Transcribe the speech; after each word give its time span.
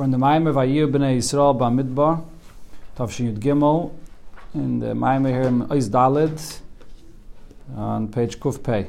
We're 0.00 0.04
in 0.04 0.12
the 0.12 0.16
Maimer 0.16 0.54
Vayir 0.54 0.90
B'nai 0.90 1.18
Yisrael 1.18 1.54
B'Amidbar, 1.58 2.24
Tavshin 2.96 3.34
Yud 3.34 3.38
Gimel, 3.38 3.92
in 4.54 4.78
the 4.78 4.94
Maimer 4.94 5.28
here 5.28 5.42
in 5.42 5.66
Ois 5.66 5.90
Dalid, 5.90 6.60
on 7.76 8.08
page 8.08 8.40
Kuf 8.40 8.62
Pei. 8.62 8.86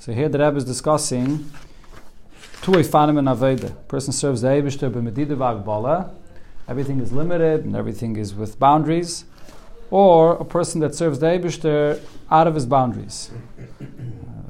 So 0.00 0.12
here 0.12 0.28
the 0.28 0.40
Rebbe 0.40 0.56
is 0.56 0.64
discussing 0.64 1.48
two 2.60 2.72
Eifanim 2.72 3.20
in 3.20 3.26
Aveda. 3.26 3.72
person 3.86 4.12
serves 4.12 4.40
the 4.40 4.48
Eibishter 4.48 4.90
B'Medida 4.90 5.36
V'Agbala, 5.36 6.10
everything 6.66 6.98
is 6.98 7.12
limited 7.12 7.64
and 7.64 7.76
everything 7.76 8.16
is 8.16 8.34
with 8.34 8.58
boundaries, 8.58 9.26
or 9.92 10.32
a 10.38 10.44
person 10.44 10.80
that 10.80 10.96
serves 10.96 11.20
the 11.20 11.26
Eibishter 11.26 12.00
out 12.32 12.48
of 12.48 12.56
his 12.56 12.66
boundaries. 12.66 13.30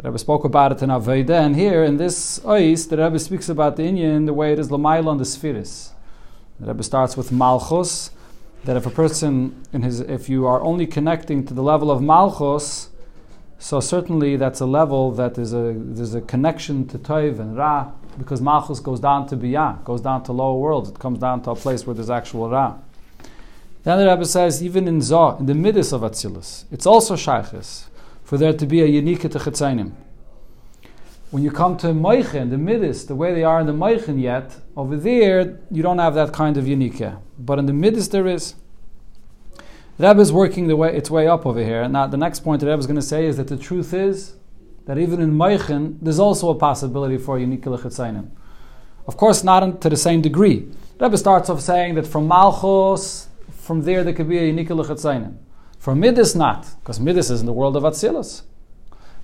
The 0.04 0.10
Rebbe 0.10 0.18
spoke 0.18 0.44
about 0.44 0.70
it 0.70 0.82
in 0.82 0.90
Aveda, 0.90 1.30
and 1.30 1.56
here 1.56 1.82
in 1.82 1.96
this 1.96 2.38
Ois, 2.40 2.90
the 2.90 2.98
Rebbe 2.98 3.18
speaks 3.18 3.48
about 3.48 3.76
the 3.76 3.84
Inyan 3.84 4.26
the 4.26 4.34
way 4.34 4.52
it 4.52 4.58
is 4.58 4.68
Lamaila 4.68 5.06
on 5.06 5.16
the 5.16 5.24
Spheris. 5.24 5.92
The 6.60 6.66
Rebbe 6.66 6.82
starts 6.82 7.16
with 7.16 7.32
Malchus, 7.32 8.10
that 8.64 8.76
if 8.76 8.84
a 8.84 8.90
person, 8.90 9.64
in 9.72 9.80
his, 9.80 10.00
if 10.00 10.28
you 10.28 10.44
are 10.44 10.60
only 10.60 10.86
connecting 10.86 11.46
to 11.46 11.54
the 11.54 11.62
level 11.62 11.90
of 11.90 12.02
Malchus, 12.02 12.90
so 13.58 13.80
certainly 13.80 14.36
that's 14.36 14.60
a 14.60 14.66
level 14.66 15.10
that 15.12 15.38
is 15.38 15.54
a 15.54 15.72
there's 15.74 16.14
a 16.14 16.20
connection 16.20 16.86
to 16.88 16.98
Toiv 16.98 17.40
and 17.40 17.56
Ra, 17.56 17.90
because 18.18 18.42
Malchus 18.42 18.80
goes 18.80 19.00
down 19.00 19.26
to 19.28 19.38
Biyah, 19.38 19.84
goes 19.84 20.02
down 20.02 20.22
to 20.24 20.32
lower 20.32 20.58
worlds. 20.58 20.90
It 20.90 20.98
comes 20.98 21.18
down 21.18 21.40
to 21.44 21.52
a 21.52 21.56
place 21.56 21.86
where 21.86 21.94
there's 21.94 22.10
actual 22.10 22.50
Ra. 22.50 22.76
Then 23.84 23.98
the 23.98 24.06
Rebbe 24.06 24.26
says, 24.26 24.62
even 24.62 24.86
in 24.86 25.00
Zah, 25.00 25.38
in 25.38 25.46
the 25.46 25.54
midas 25.54 25.94
of 25.94 26.02
Atzilus, 26.02 26.64
it's 26.70 26.84
also 26.84 27.16
Shaykhis 27.16 27.84
for 28.24 28.38
there 28.38 28.52
to 28.52 28.66
be 28.66 28.82
a 28.82 28.86
unique 28.86 29.20
Techetzainim. 29.20 29.92
When 31.30 31.42
you 31.42 31.50
come 31.50 31.76
to 31.78 31.88
Moichin, 31.88 32.50
the 32.50 32.58
Midas, 32.58 33.04
the 33.04 33.14
way 33.14 33.34
they 33.34 33.44
are 33.44 33.60
in 33.60 33.66
the 33.66 33.72
Moichin 33.72 34.20
yet, 34.20 34.56
over 34.76 34.96
there, 34.96 35.60
you 35.70 35.82
don't 35.82 35.98
have 35.98 36.14
that 36.14 36.32
kind 36.32 36.56
of 36.56 36.66
unique. 36.66 37.02
But 37.38 37.58
in 37.58 37.66
the 37.66 37.72
Midas, 37.72 38.08
there 38.08 38.26
is. 38.26 38.54
Rebbe 39.98 40.20
is 40.20 40.32
working 40.32 40.66
the 40.68 40.76
way, 40.76 40.96
its 40.96 41.10
way 41.10 41.28
up 41.28 41.44
over 41.44 41.62
here. 41.62 41.88
Now, 41.88 42.06
the 42.06 42.16
next 42.16 42.40
point 42.40 42.60
that 42.60 42.66
Rebbe 42.66 42.80
is 42.80 42.86
going 42.86 42.96
to 42.96 43.02
say 43.02 43.26
is 43.26 43.36
that 43.36 43.48
the 43.48 43.56
truth 43.56 43.92
is 43.92 44.34
that 44.86 44.98
even 44.98 45.20
in 45.20 45.32
Moichin, 45.32 45.98
there's 46.00 46.18
also 46.18 46.50
a 46.50 46.54
possibility 46.54 47.18
for 47.18 47.36
a 47.36 47.40
unique 47.40 47.62
Techetzainim. 47.62 48.30
Of 49.06 49.16
course, 49.16 49.44
not 49.44 49.80
to 49.80 49.88
the 49.88 49.96
same 49.96 50.22
degree. 50.22 50.68
Rebbe 51.00 51.18
starts 51.18 51.50
off 51.50 51.60
saying 51.60 51.94
that 51.96 52.06
from 52.06 52.28
Malchus, 52.28 53.28
from 53.50 53.82
there, 53.82 54.04
there 54.04 54.12
could 54.12 54.28
be 54.28 54.38
a 54.38 54.46
unique 54.46 54.68
Techetzainim. 54.68 55.36
For 55.84 55.94
Midas, 55.94 56.34
not, 56.34 56.66
because 56.80 56.98
Midas 56.98 57.28
is 57.28 57.40
in 57.40 57.46
the 57.46 57.52
world 57.52 57.76
of 57.76 57.82
Atzilus. 57.82 58.40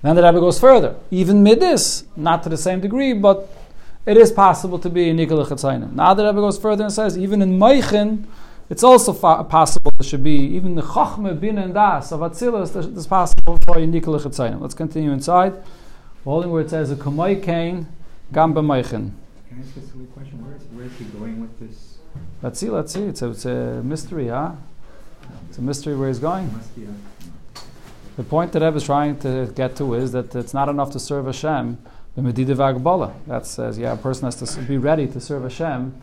Then 0.03 0.15
the 0.15 0.23
Rebbe 0.23 0.41
goes 0.41 0.61
further. 0.61 0.95
Even 1.11 1.43
Midas, 1.43 2.05
not 2.17 2.43
to 2.43 2.51
the 2.51 2.59
same 2.59 2.83
degree, 2.83 3.15
but 3.15 3.49
it 4.05 4.19
is 4.19 4.31
possible 4.31 4.79
to 4.79 4.91
be 4.91 5.09
a 5.09 5.15
Nikol 5.15 5.47
Chatzainim. 5.47 5.95
Now 5.95 6.13
the 6.13 6.23
Rebbe 6.23 6.39
goes 6.39 6.59
further 6.59 6.85
and 6.85 6.93
says, 6.93 7.17
even 7.17 7.41
in 7.41 7.59
Meichin, 7.59 8.27
it's 8.69 8.85
also 8.85 9.15
fa- 9.15 9.43
possible 9.45 9.91
there 9.99 10.07
should 10.07 10.23
be, 10.23 10.37
even 10.55 10.75
the 10.75 10.83
Chachme, 10.83 11.41
Bin, 11.41 11.57
and 11.57 11.73
Das 11.73 12.13
of 12.13 12.21
Atzilus, 12.21 12.77
it's 12.95 13.07
possible 13.07 13.59
for 13.65 13.79
a 13.79 13.87
Nikol 13.87 14.21
Chatzainim. 14.21 14.61
Let's 14.61 14.75
continue 14.75 15.13
inside. 15.13 15.55
Holding 16.25 16.51
where 16.51 16.61
it 16.61 16.69
says, 16.69 16.91
a 16.91 16.95
Kamoi 16.95 17.43
Kain, 17.43 17.87
Gamba 18.35 18.61
Meichin. 18.61 19.13
Can 19.49 19.57
I 19.57 19.61
ask 19.63 19.79
a 19.79 19.81
silly 19.81 20.05
question? 20.13 20.45
Where 20.45 20.57
is, 20.57 20.65
where 20.65 20.85
is 20.85 20.93
he 20.99 21.05
going 21.07 21.41
with 21.41 21.59
this? 21.59 21.97
Let's 22.43 22.59
see, 22.59 22.69
let's 22.69 22.93
see. 22.93 23.05
It's 23.05 23.23
a, 23.23 23.31
it's 23.31 23.47
a 23.47 23.83
mystery, 23.83 24.29
huh? 24.29 24.53
It's 25.49 25.59
a 25.59 25.63
mystery 25.63 25.97
where 25.97 26.09
he's 26.09 26.19
going. 26.19 26.51
The 28.17 28.25
point 28.25 28.53
that 28.53 28.63
Rebbe 28.63 28.77
is 28.77 28.85
trying 28.85 29.19
to 29.21 29.51
get 29.55 29.77
to 29.77 29.95
is 29.95 30.13
that 30.13 30.35
it's 30.35 30.53
not 30.53 30.69
enough 30.69 30.91
to 30.93 30.99
serve 30.99 31.27
Hashem. 31.27 31.79
Vagbala. 32.17 33.15
That 33.27 33.47
says, 33.47 33.79
yeah, 33.79 33.93
a 33.93 33.97
person 33.97 34.27
has 34.27 34.37
to 34.37 34.63
be 34.63 34.77
ready 34.77 35.07
to 35.07 35.21
serve 35.21 35.45
Hashem 35.45 35.95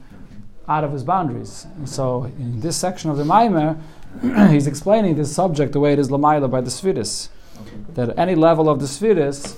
out 0.67 0.83
of 0.83 0.91
his 0.91 1.03
boundaries. 1.03 1.67
And 1.77 1.87
so, 1.87 2.23
in 2.23 2.59
this 2.59 2.75
section 2.75 3.09
of 3.09 3.17
the 3.17 3.23
Maimer, 3.23 3.77
he's 4.51 4.67
explaining 4.67 5.15
this 5.15 5.33
subject 5.33 5.73
the 5.73 5.79
way 5.79 5.93
it 5.93 5.99
is 5.99 6.09
Lamaila 6.09 6.49
by 6.49 6.61
the 6.61 6.69
Sfiris. 6.69 7.29
okay. 7.61 7.75
That 7.93 8.17
any 8.17 8.35
level 8.35 8.69
of 8.69 8.79
the 8.79 8.85
Sfiris 8.85 9.55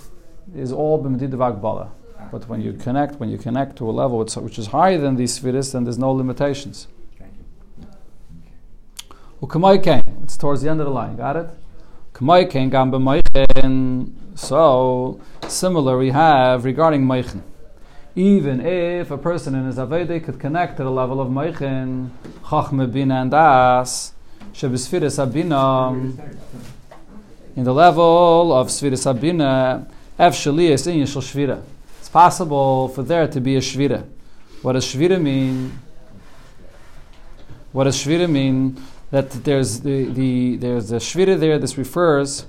is 0.55 0.71
all 0.71 1.03
B'Medida 1.03 1.31
Vagbala. 1.31 1.89
But 2.31 2.47
when 2.47 2.61
you 2.61 2.73
connect, 2.73 3.15
when 3.15 3.29
you 3.29 3.37
connect 3.37 3.77
to 3.77 3.89
a 3.89 3.91
level 3.91 4.19
which, 4.19 4.59
is 4.59 4.67
higher 4.67 4.97
than 4.97 5.15
these 5.15 5.39
Sfiris, 5.39 5.73
then 5.73 5.83
there's 5.83 5.97
no 5.97 6.11
limitations. 6.11 6.87
Came. 9.47 10.03
It's 10.23 10.35
towards 10.35 10.61
the 10.61 10.69
end 10.69 10.81
of 10.81 10.85
the 10.85 10.91
line. 10.91 11.15
Got 11.15 11.37
it? 11.37 11.49
Came 12.49 12.69
gam 12.69 12.91
b'moichin. 12.91 14.11
So 14.35 15.19
similar 15.47 15.97
we 15.97 16.09
have 16.09 16.65
regarding 16.65 17.05
moichin. 17.05 17.41
Even 18.15 18.59
if 18.59 19.11
a 19.11 19.17
person 19.17 19.55
in 19.55 19.65
his 19.65 19.77
aveda 19.77 20.21
could 20.21 20.39
connect 20.39 20.75
to 20.77 20.83
the 20.83 20.91
level 20.91 21.21
of 21.21 21.29
moichin, 21.29 22.09
chachme 22.43 22.91
bina 22.91 23.21
and 23.21 23.31
das, 23.31 24.11
shebesfiris 24.53 25.05
is 25.05 25.19
in 27.55 27.63
the 27.63 27.73
level 27.73 28.51
of 28.53 28.67
sfiris 28.67 29.05
abina, 29.11 29.89
ef 30.17 30.33
shaliyas 30.33 30.87
in 30.87 30.99
yishal 30.99 31.21
shvira. 31.21 31.61
It's 31.99 32.09
possible 32.09 32.89
for 32.89 33.03
there 33.03 33.27
to 33.27 33.39
be 33.39 33.55
a 33.55 33.59
shvira. 33.59 34.05
What 34.61 34.73
does 34.73 34.85
shvira 34.85 35.21
mean? 35.21 35.79
What 37.71 37.85
does 37.85 37.95
shvira 37.95 38.29
mean? 38.29 38.77
That 39.11 39.31
there's 39.43 39.81
the, 39.81 40.05
the 40.05 40.57
there's 40.57 40.91
a 40.91 40.97
shvira 40.97 41.39
there. 41.39 41.57
This 41.57 41.77
refers 41.77 42.45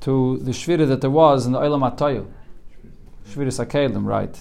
to 0.00 0.38
the 0.38 0.52
shvira 0.52 0.86
that 0.86 1.00
there 1.00 1.10
was 1.10 1.46
in 1.46 1.52
the 1.52 1.58
Olam 1.58 1.90
Atayu. 1.90 2.26
Shvira 3.28 3.48
Sakelim, 3.48 4.04
right? 4.04 4.38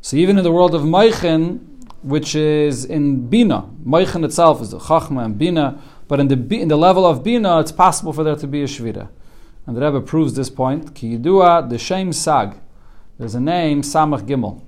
So 0.00 0.16
even 0.16 0.38
in 0.38 0.44
the 0.44 0.52
world 0.52 0.74
of 0.74 0.82
Meichen, 0.82 1.58
which 2.02 2.34
is 2.34 2.84
in 2.84 3.28
Bina, 3.28 3.68
Meichen 3.84 4.24
itself 4.24 4.62
is 4.62 4.70
the 4.70 4.78
Chachma 4.78 5.24
and 5.24 5.38
Bina, 5.38 5.80
but 6.08 6.20
in 6.20 6.28
the 6.28 6.60
in 6.60 6.68
the 6.68 6.76
level 6.76 7.06
of 7.06 7.22
Bina, 7.22 7.60
it's 7.60 7.72
possible 7.72 8.12
for 8.12 8.24
there 8.24 8.36
to 8.36 8.46
be 8.46 8.62
a 8.62 8.66
shvira. 8.66 9.08
And 9.66 9.76
the 9.76 9.80
Rebbe 9.80 10.00
proves 10.00 10.34
this 10.34 10.50
point. 10.50 10.94
Ki 10.94 11.16
yidua 11.16 11.68
the 11.68 11.78
Shem 11.78 12.12
Sag. 12.12 12.56
There's 13.18 13.34
a 13.34 13.40
name 13.40 13.82
Samach 13.82 14.26
Gimel. 14.26 14.62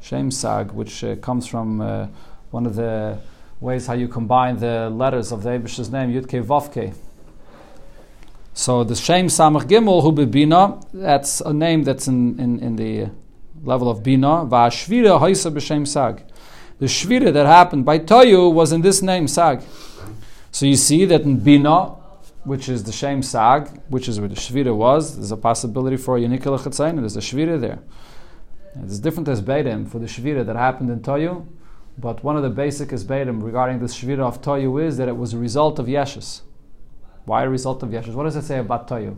Shem 0.00 0.30
Sag, 0.30 0.72
which 0.72 1.04
uh, 1.04 1.16
comes 1.16 1.46
from 1.46 1.80
uh, 1.80 2.06
one 2.50 2.66
of 2.66 2.74
the 2.76 3.18
ways 3.60 3.86
how 3.86 3.94
you 3.94 4.08
combine 4.08 4.58
the 4.58 4.88
letters 4.90 5.32
of 5.32 5.42
the 5.42 5.50
Abish's 5.50 5.90
name, 5.90 6.12
Yudke 6.12 6.44
Vavke. 6.44 6.94
So 8.54 8.84
the 8.84 8.94
Shem 8.94 9.26
Samach 9.26 9.64
Gimel, 9.64 10.02
Hu 10.02 10.26
Bina, 10.26 10.80
that's 10.92 11.40
a 11.40 11.52
name 11.52 11.84
that's 11.84 12.06
in, 12.08 12.38
in, 12.38 12.60
in 12.60 12.76
the 12.76 13.10
level 13.62 13.90
of 13.90 14.02
Bina. 14.02 14.46
Va'ashvira 14.46 15.20
Haisa 15.20 15.52
B'Shem 15.52 15.86
Sag. 15.86 16.22
The 16.78 16.86
Shvira 16.86 17.32
that 17.32 17.46
happened 17.46 17.84
by 17.84 17.98
Toyu 17.98 18.52
was 18.52 18.72
in 18.72 18.82
this 18.82 19.02
name, 19.02 19.26
Sag. 19.26 19.62
So 20.52 20.64
you 20.64 20.76
see 20.76 21.04
that 21.06 21.22
in 21.22 21.40
Bina, 21.40 21.96
which 22.44 22.68
is 22.68 22.84
the 22.84 22.92
Shem 22.92 23.22
Sag, 23.22 23.68
which 23.88 24.08
is 24.08 24.20
where 24.20 24.28
the 24.28 24.36
Shvira 24.36 24.74
was, 24.74 25.16
there's 25.16 25.32
a 25.32 25.36
possibility 25.36 25.96
for 25.96 26.16
a 26.16 26.20
Yanikal 26.20 26.58
Chatzain, 26.58 26.96
there's 27.00 27.16
a 27.16 27.20
Shvira 27.20 27.60
there. 27.60 27.80
It's 28.84 29.00
different 29.00 29.28
as 29.28 29.42
Beidim 29.42 29.88
for 29.88 29.98
the 29.98 30.06
Shvira 30.06 30.46
that 30.46 30.54
happened 30.54 30.90
in 30.90 31.00
Toyu, 31.00 31.46
but 32.00 32.22
one 32.22 32.36
of 32.36 32.42
the 32.42 32.50
basic 32.50 32.90
Esbedim 32.90 33.42
regarding 33.42 33.80
the 33.80 33.86
Shvira 33.86 34.20
of 34.20 34.40
Toyu 34.40 34.82
is 34.82 34.96
that 34.98 35.08
it 35.08 35.16
was 35.16 35.34
a 35.34 35.38
result 35.38 35.78
of 35.78 35.86
Yeshus. 35.86 36.42
Why 37.24 37.42
a 37.42 37.48
result 37.48 37.82
of 37.82 37.90
Yeshus? 37.90 38.14
What 38.14 38.24
does 38.24 38.36
it 38.36 38.42
say 38.42 38.58
about 38.58 38.88
Toyu? 38.88 39.16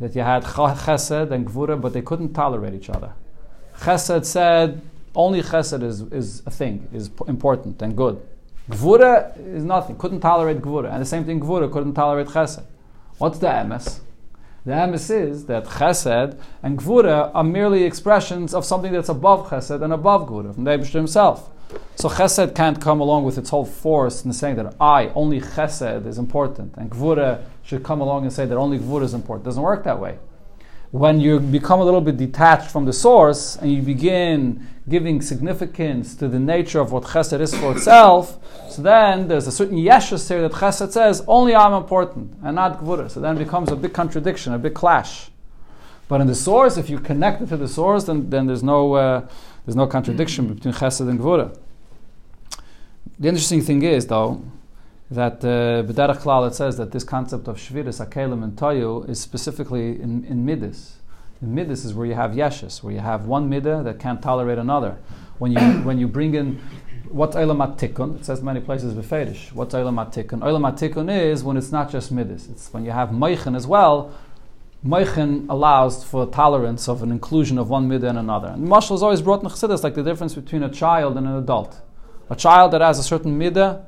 That 0.00 0.14
you 0.16 0.22
had 0.22 0.42
Ch- 0.44 0.78
Chesed 0.84 1.30
and 1.30 1.46
Gvura, 1.46 1.80
but 1.80 1.92
they 1.92 2.02
couldn't 2.02 2.32
tolerate 2.32 2.72
each 2.72 2.88
other. 2.88 3.12
Chesed 3.80 4.24
said 4.24 4.80
only 5.14 5.42
Chesed 5.42 5.82
is, 5.82 6.02
is 6.02 6.42
a 6.46 6.50
thing, 6.50 6.88
is 6.92 7.10
important 7.26 7.82
and 7.82 7.96
good. 7.96 8.20
Gvura 8.70 9.36
is 9.54 9.64
nothing, 9.64 9.96
couldn't 9.98 10.20
tolerate 10.20 10.60
Gvura. 10.60 10.90
And 10.92 11.02
the 11.02 11.06
same 11.06 11.24
thing, 11.24 11.40
Gvura 11.40 11.70
couldn't 11.70 11.94
tolerate 11.94 12.28
Chesed. 12.28 12.64
What's 13.18 13.38
the 13.38 13.48
emes? 13.48 14.00
The 14.68 14.74
emes 14.74 15.10
is 15.10 15.46
that 15.46 15.64
Chesed 15.64 16.38
and 16.62 16.78
Gvura 16.78 17.30
are 17.34 17.42
merely 17.42 17.84
expressions 17.84 18.52
of 18.52 18.66
something 18.66 18.92
that's 18.92 19.08
above 19.08 19.48
Chesed 19.48 19.82
and 19.82 19.94
above 19.94 20.28
Gvura, 20.28 20.54
from 20.54 20.64
the 20.64 20.72
Eibishter 20.72 20.92
himself. 20.92 21.48
So 21.96 22.10
Chesed 22.10 22.54
can't 22.54 22.78
come 22.78 23.00
along 23.00 23.24
with 23.24 23.38
its 23.38 23.48
whole 23.48 23.64
force 23.64 24.26
and 24.26 24.36
saying 24.36 24.56
that 24.56 24.74
I, 24.78 25.06
only 25.14 25.40
Chesed 25.40 26.04
is 26.04 26.18
important, 26.18 26.74
and 26.76 26.90
Gvura 26.90 27.44
should 27.62 27.82
come 27.82 28.02
along 28.02 28.24
and 28.24 28.32
say 28.32 28.44
that 28.44 28.58
only 28.58 28.78
Gvura 28.78 29.04
is 29.04 29.14
important. 29.14 29.46
It 29.46 29.48
doesn't 29.48 29.62
work 29.62 29.84
that 29.84 29.98
way. 29.98 30.18
When 30.90 31.20
you 31.20 31.38
become 31.38 31.80
a 31.80 31.84
little 31.84 32.00
bit 32.00 32.16
detached 32.16 32.70
from 32.70 32.86
the 32.86 32.94
source 32.94 33.56
and 33.56 33.70
you 33.70 33.82
begin 33.82 34.66
giving 34.88 35.20
significance 35.20 36.14
to 36.14 36.28
the 36.28 36.38
nature 36.38 36.80
of 36.80 36.92
what 36.92 37.02
Chesed 37.04 37.38
is 37.40 37.54
for 37.54 37.72
itself, 37.72 38.38
so 38.70 38.80
then 38.80 39.28
there's 39.28 39.46
a 39.46 39.52
certain 39.52 39.76
yeshus 39.76 40.26
here 40.28 40.40
that 40.40 40.52
Chesed 40.52 40.92
says 40.92 41.22
only 41.26 41.54
I'm 41.54 41.74
important 41.74 42.32
and 42.42 42.56
not 42.56 42.80
Gvura. 42.80 43.10
So 43.10 43.20
then 43.20 43.36
it 43.36 43.44
becomes 43.44 43.70
a 43.70 43.76
big 43.76 43.92
contradiction, 43.92 44.54
a 44.54 44.58
big 44.58 44.72
clash. 44.72 45.30
But 46.08 46.22
in 46.22 46.26
the 46.26 46.34
source, 46.34 46.78
if 46.78 46.88
you 46.88 46.98
connect 46.98 47.42
it 47.42 47.50
to 47.50 47.58
the 47.58 47.68
source, 47.68 48.04
then, 48.04 48.30
then 48.30 48.46
there's 48.46 48.62
no 48.62 48.94
uh, 48.94 49.28
there's 49.66 49.76
no 49.76 49.86
contradiction 49.86 50.54
between 50.54 50.72
Chesed 50.72 51.06
and 51.06 51.20
Gvura. 51.20 51.54
The 53.18 53.28
interesting 53.28 53.60
thing 53.60 53.82
is, 53.82 54.06
though, 54.06 54.42
that 55.10 55.44
uh, 55.44 55.82
B'derech 55.84 56.18
Klal 56.18 56.48
it 56.48 56.54
says 56.54 56.76
that 56.76 56.92
this 56.92 57.04
concept 57.04 57.48
of 57.48 57.56
Shviris, 57.56 58.04
Akelim, 58.04 58.44
and 58.44 58.56
Toyu 58.56 59.08
is 59.08 59.20
specifically 59.20 60.00
in, 60.00 60.24
in 60.24 60.44
Midas. 60.44 60.96
In 61.40 61.54
Midas 61.54 61.84
is 61.84 61.94
where 61.94 62.06
you 62.06 62.14
have 62.14 62.32
Yeshus, 62.32 62.82
where 62.82 62.92
you 62.92 63.00
have 63.00 63.24
one 63.24 63.48
Midah 63.50 63.84
that 63.84 63.98
can't 63.98 64.20
tolerate 64.20 64.58
another. 64.58 64.98
When 65.38 65.52
you, 65.52 65.60
when 65.84 65.98
you 65.98 66.08
bring 66.08 66.34
in 66.34 66.60
what's 67.08 67.36
Eilam 67.36 67.78
Tikkun? 67.78 68.20
It 68.20 68.24
says 68.24 68.42
many 68.42 68.60
places 68.60 68.94
Befedish. 68.94 69.52
What's 69.52 69.74
Eilam 69.74 69.96
Tikkun? 70.12 70.40
Eilam 70.40 70.78
Tikkun 70.78 71.10
is 71.10 71.42
when 71.42 71.56
it's 71.56 71.72
not 71.72 71.90
just 71.90 72.12
Midas. 72.12 72.48
It's 72.48 72.72
when 72.72 72.84
you 72.84 72.90
have 72.90 73.10
Meichen 73.10 73.56
as 73.56 73.66
well. 73.66 74.12
Meichen 74.84 75.46
allows 75.48 76.04
for 76.04 76.26
tolerance 76.26 76.88
of 76.88 77.02
an 77.02 77.10
inclusion 77.10 77.58
of 77.58 77.68
one 77.68 77.88
midah 77.88 78.10
and 78.10 78.18
another. 78.18 78.48
And 78.48 78.68
Mashal 78.68 78.94
is 78.94 79.02
always 79.02 79.20
brought 79.20 79.42
in 79.42 79.48
Chassidus 79.48 79.82
like 79.82 79.94
the 79.94 80.04
difference 80.04 80.34
between 80.34 80.62
a 80.62 80.70
child 80.70 81.16
and 81.16 81.26
an 81.26 81.36
adult. 81.36 81.80
A 82.30 82.36
child 82.36 82.72
that 82.72 82.80
has 82.80 82.98
a 82.98 83.02
certain 83.02 83.38
midah, 83.38 83.84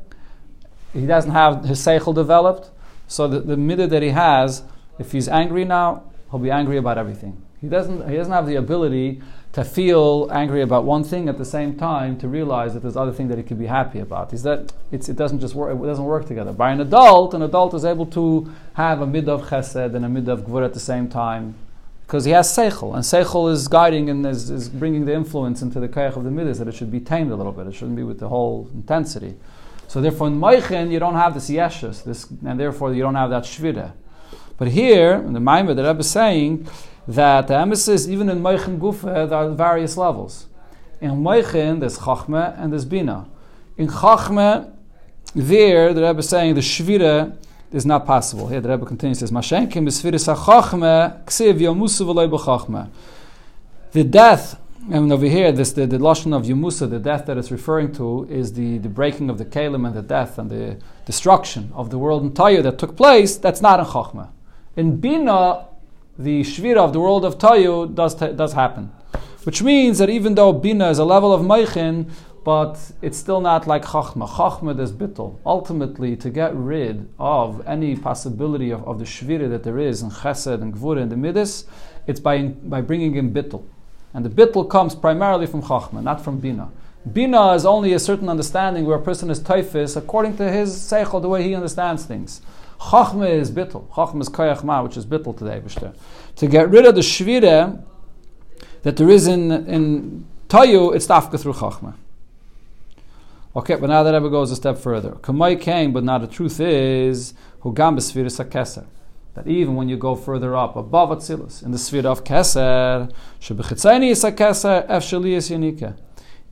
he 0.92 1.06
doesn't 1.06 1.32
have 1.32 1.64
his 1.64 1.78
seichel 1.80 2.14
developed, 2.14 2.70
so 3.06 3.26
the, 3.26 3.40
the 3.40 3.56
midah 3.56 3.88
that 3.88 4.02
he 4.02 4.10
has, 4.10 4.62
if 4.98 5.12
he's 5.12 5.28
angry 5.28 5.64
now, 5.64 6.04
he'll 6.30 6.40
be 6.40 6.50
angry 6.50 6.76
about 6.76 6.98
everything. 6.98 7.42
He 7.60 7.68
doesn't, 7.68 8.08
he 8.08 8.16
doesn't 8.16 8.32
have 8.32 8.46
the 8.46 8.56
ability 8.56 9.20
to 9.52 9.64
feel 9.64 10.28
angry 10.32 10.62
about 10.62 10.84
one 10.84 11.02
thing 11.02 11.28
at 11.28 11.36
the 11.36 11.44
same 11.44 11.76
time 11.76 12.16
to 12.18 12.28
realize 12.28 12.72
that 12.74 12.80
there's 12.80 12.96
other 12.96 13.12
thing 13.12 13.28
that 13.28 13.36
he 13.36 13.44
could 13.44 13.58
be 13.58 13.66
happy 13.66 13.98
about. 13.98 14.32
Is 14.32 14.44
that 14.44 14.72
it 14.92 15.16
doesn't 15.16 15.40
just 15.40 15.54
work? 15.54 15.76
It 15.76 15.84
doesn't 15.84 16.04
work 16.04 16.26
together. 16.26 16.52
By 16.52 16.70
an 16.70 16.80
adult, 16.80 17.34
an 17.34 17.42
adult 17.42 17.74
is 17.74 17.84
able 17.84 18.06
to 18.06 18.52
have 18.74 19.00
a 19.00 19.06
mid 19.06 19.28
of 19.28 19.48
chesed 19.48 19.94
and 19.94 20.04
a 20.04 20.08
mid 20.08 20.28
of 20.28 20.42
gvur 20.42 20.64
at 20.64 20.72
the 20.72 20.80
same 20.80 21.08
time 21.08 21.54
because 22.06 22.24
he 22.24 22.32
has 22.32 22.48
seichel, 22.48 22.94
and 22.94 23.04
seichel 23.04 23.52
is 23.52 23.68
guiding 23.68 24.10
and 24.10 24.26
is, 24.26 24.50
is 24.50 24.68
bringing 24.68 25.04
the 25.04 25.14
influence 25.14 25.62
into 25.62 25.78
the 25.78 25.88
kayach 25.88 26.16
of 26.16 26.24
the 26.24 26.30
midas 26.30 26.58
that 26.58 26.66
it 26.66 26.74
should 26.74 26.90
be 26.90 26.98
tamed 26.98 27.30
a 27.30 27.36
little 27.36 27.52
bit. 27.52 27.68
It 27.68 27.74
shouldn't 27.74 27.96
be 27.96 28.02
with 28.02 28.18
the 28.18 28.28
whole 28.28 28.68
intensity. 28.74 29.36
So 29.90 30.00
therefore, 30.00 30.28
in 30.28 30.38
Meichen, 30.38 30.92
you 30.92 31.00
don't 31.00 31.16
have 31.16 31.34
this 31.34 31.50
yeshus, 31.50 32.04
this, 32.04 32.24
and 32.46 32.60
therefore 32.60 32.94
you 32.94 33.02
don't 33.02 33.16
have 33.16 33.30
that 33.30 33.42
shvira. 33.42 33.90
But 34.56 34.68
here, 34.68 35.14
in 35.14 35.32
the 35.32 35.40
Maimah, 35.40 35.74
the 35.74 35.82
Rebbe 35.82 35.98
is 35.98 36.08
saying 36.08 36.68
that 37.08 37.48
the 37.48 37.56
emphasis, 37.56 38.06
even 38.06 38.28
in 38.28 38.40
Meichen 38.40 38.78
Gufa, 38.78 39.28
there 39.28 39.36
are 39.36 39.50
various 39.50 39.96
levels. 39.96 40.46
In 41.00 41.20
Meichen, 41.24 41.80
there's 41.80 41.98
Chachma 41.98 42.56
and 42.56 42.70
there's 42.70 42.84
Bina. 42.84 43.26
In 43.78 43.88
Chachma, 43.88 44.72
there, 45.34 45.92
the 45.92 46.02
Rebbe 46.02 46.20
is 46.20 46.28
saying 46.28 46.54
the 46.54 46.60
Shvira 46.60 47.36
is 47.72 47.84
not 47.84 48.06
possible. 48.06 48.46
Here 48.46 48.60
the 48.60 48.68
Rebbe 48.68 48.86
continues, 48.86 49.18
says, 49.18 49.32
Mashenkim 49.32 49.88
HaChachma, 49.88 51.24
Ksiv 51.24 51.58
Yomusu. 51.58 52.88
The 53.90 54.04
death, 54.04 54.56
and 54.88 55.12
over 55.12 55.26
here, 55.26 55.52
this 55.52 55.72
the, 55.72 55.86
the 55.86 55.98
Lashon 55.98 56.34
of 56.34 56.44
Yomusa, 56.44 56.88
the 56.88 56.98
death 56.98 57.26
that 57.26 57.36
it's 57.36 57.50
referring 57.50 57.92
to, 57.92 58.26
is 58.30 58.54
the, 58.54 58.78
the 58.78 58.88
breaking 58.88 59.28
of 59.28 59.38
the 59.38 59.44
Kalim 59.44 59.86
and 59.86 59.94
the 59.94 60.02
death 60.02 60.38
and 60.38 60.50
the 60.50 60.78
destruction 61.04 61.70
of 61.74 61.90
the 61.90 61.98
world 61.98 62.22
entire 62.22 62.62
that 62.62 62.78
took 62.78 62.96
place. 62.96 63.36
That's 63.36 63.60
not 63.60 63.78
in 63.78 63.86
Chachma. 63.86 64.30
In 64.76 64.96
Bina, 64.96 65.66
the 66.18 66.40
shvira 66.42 66.78
of 66.78 66.92
the 66.92 67.00
world 67.00 67.24
of 67.24 67.38
Tayu 67.38 67.94
does, 67.94 68.14
t- 68.14 68.32
does 68.32 68.54
happen. 68.54 68.90
Which 69.44 69.62
means 69.62 69.98
that 69.98 70.08
even 70.08 70.34
though 70.34 70.52
Bina 70.52 70.88
is 70.90 70.98
a 70.98 71.04
level 71.04 71.32
of 71.32 71.42
Meichin, 71.42 72.10
but 72.42 72.92
it's 73.02 73.18
still 73.18 73.40
not 73.40 73.66
like 73.66 73.84
Chachma. 73.84 74.26
Chachma 74.26 74.78
is 74.80 74.92
bittul. 74.92 75.38
Ultimately, 75.44 76.16
to 76.16 76.30
get 76.30 76.54
rid 76.54 77.08
of 77.18 77.62
any 77.66 77.96
possibility 77.96 78.70
of, 78.70 78.82
of 78.84 78.98
the 78.98 79.04
shvira 79.04 79.48
that 79.50 79.62
there 79.62 79.78
is 79.78 80.00
in 80.02 80.10
Chesed 80.10 80.62
and 80.62 80.74
Gvura 80.74 81.02
and 81.02 81.12
the 81.12 81.16
Midas, 81.16 81.64
it's 82.06 82.18
by, 82.18 82.42
by 82.44 82.80
bringing 82.80 83.16
in 83.16 83.32
bittul. 83.32 83.64
And 84.12 84.24
the 84.24 84.30
bittul 84.30 84.68
comes 84.68 84.94
primarily 84.94 85.46
from 85.46 85.62
Chachma, 85.62 86.02
not 86.02 86.22
from 86.22 86.38
Bina. 86.38 86.70
Bina 87.10 87.52
is 87.52 87.64
only 87.64 87.92
a 87.92 87.98
certain 87.98 88.28
understanding 88.28 88.84
where 88.84 88.96
a 88.96 89.02
person 89.02 89.30
is 89.30 89.38
typhus 89.38 89.96
according 89.96 90.36
to 90.36 90.50
his 90.50 90.74
seichel, 90.76 91.22
the 91.22 91.28
way 91.28 91.42
he 91.42 91.54
understands 91.54 92.04
things. 92.04 92.42
Chachma 92.80 93.30
is 93.30 93.50
bittul. 93.50 93.88
Chachma 93.90 94.20
is 94.20 94.28
koyach 94.28 94.64
ma, 94.64 94.82
which 94.82 94.96
is 94.96 95.06
bittul 95.06 95.36
today. 95.36 95.62
To 96.36 96.46
get 96.46 96.70
rid 96.70 96.86
of 96.86 96.94
the 96.94 97.00
shvira 97.00 97.82
that 98.82 98.96
there 98.96 99.08
is 99.10 99.26
in, 99.26 99.50
in 99.50 100.26
Tayu, 100.48 100.94
it's 100.94 101.06
tafka 101.06 101.38
through 101.38 101.54
Chachma. 101.54 101.94
Okay, 103.54 103.74
but 103.74 103.88
now 103.88 104.02
that 104.02 104.14
ever 104.14 104.28
goes 104.28 104.50
a 104.50 104.56
step 104.56 104.78
further. 104.78 105.12
Kamai 105.12 105.60
came, 105.60 105.92
but 105.92 106.04
now 106.04 106.18
the 106.18 106.26
truth 106.26 106.60
is, 106.60 107.34
hugam 107.62 107.96
b'sfiris. 107.96 108.86
That 109.34 109.46
even 109.46 109.76
when 109.76 109.88
you 109.88 109.96
go 109.96 110.14
further 110.16 110.56
up, 110.56 110.76
above 110.76 111.10
Atzilus, 111.10 111.62
in 111.62 111.70
the 111.70 111.78
sphere 111.78 112.06
of 112.06 112.24
Keser, 112.24 113.10
is 113.40 114.24
a 114.24 114.32
Keser, 114.32 115.26
is 115.26 115.50
yanika. 115.50 115.96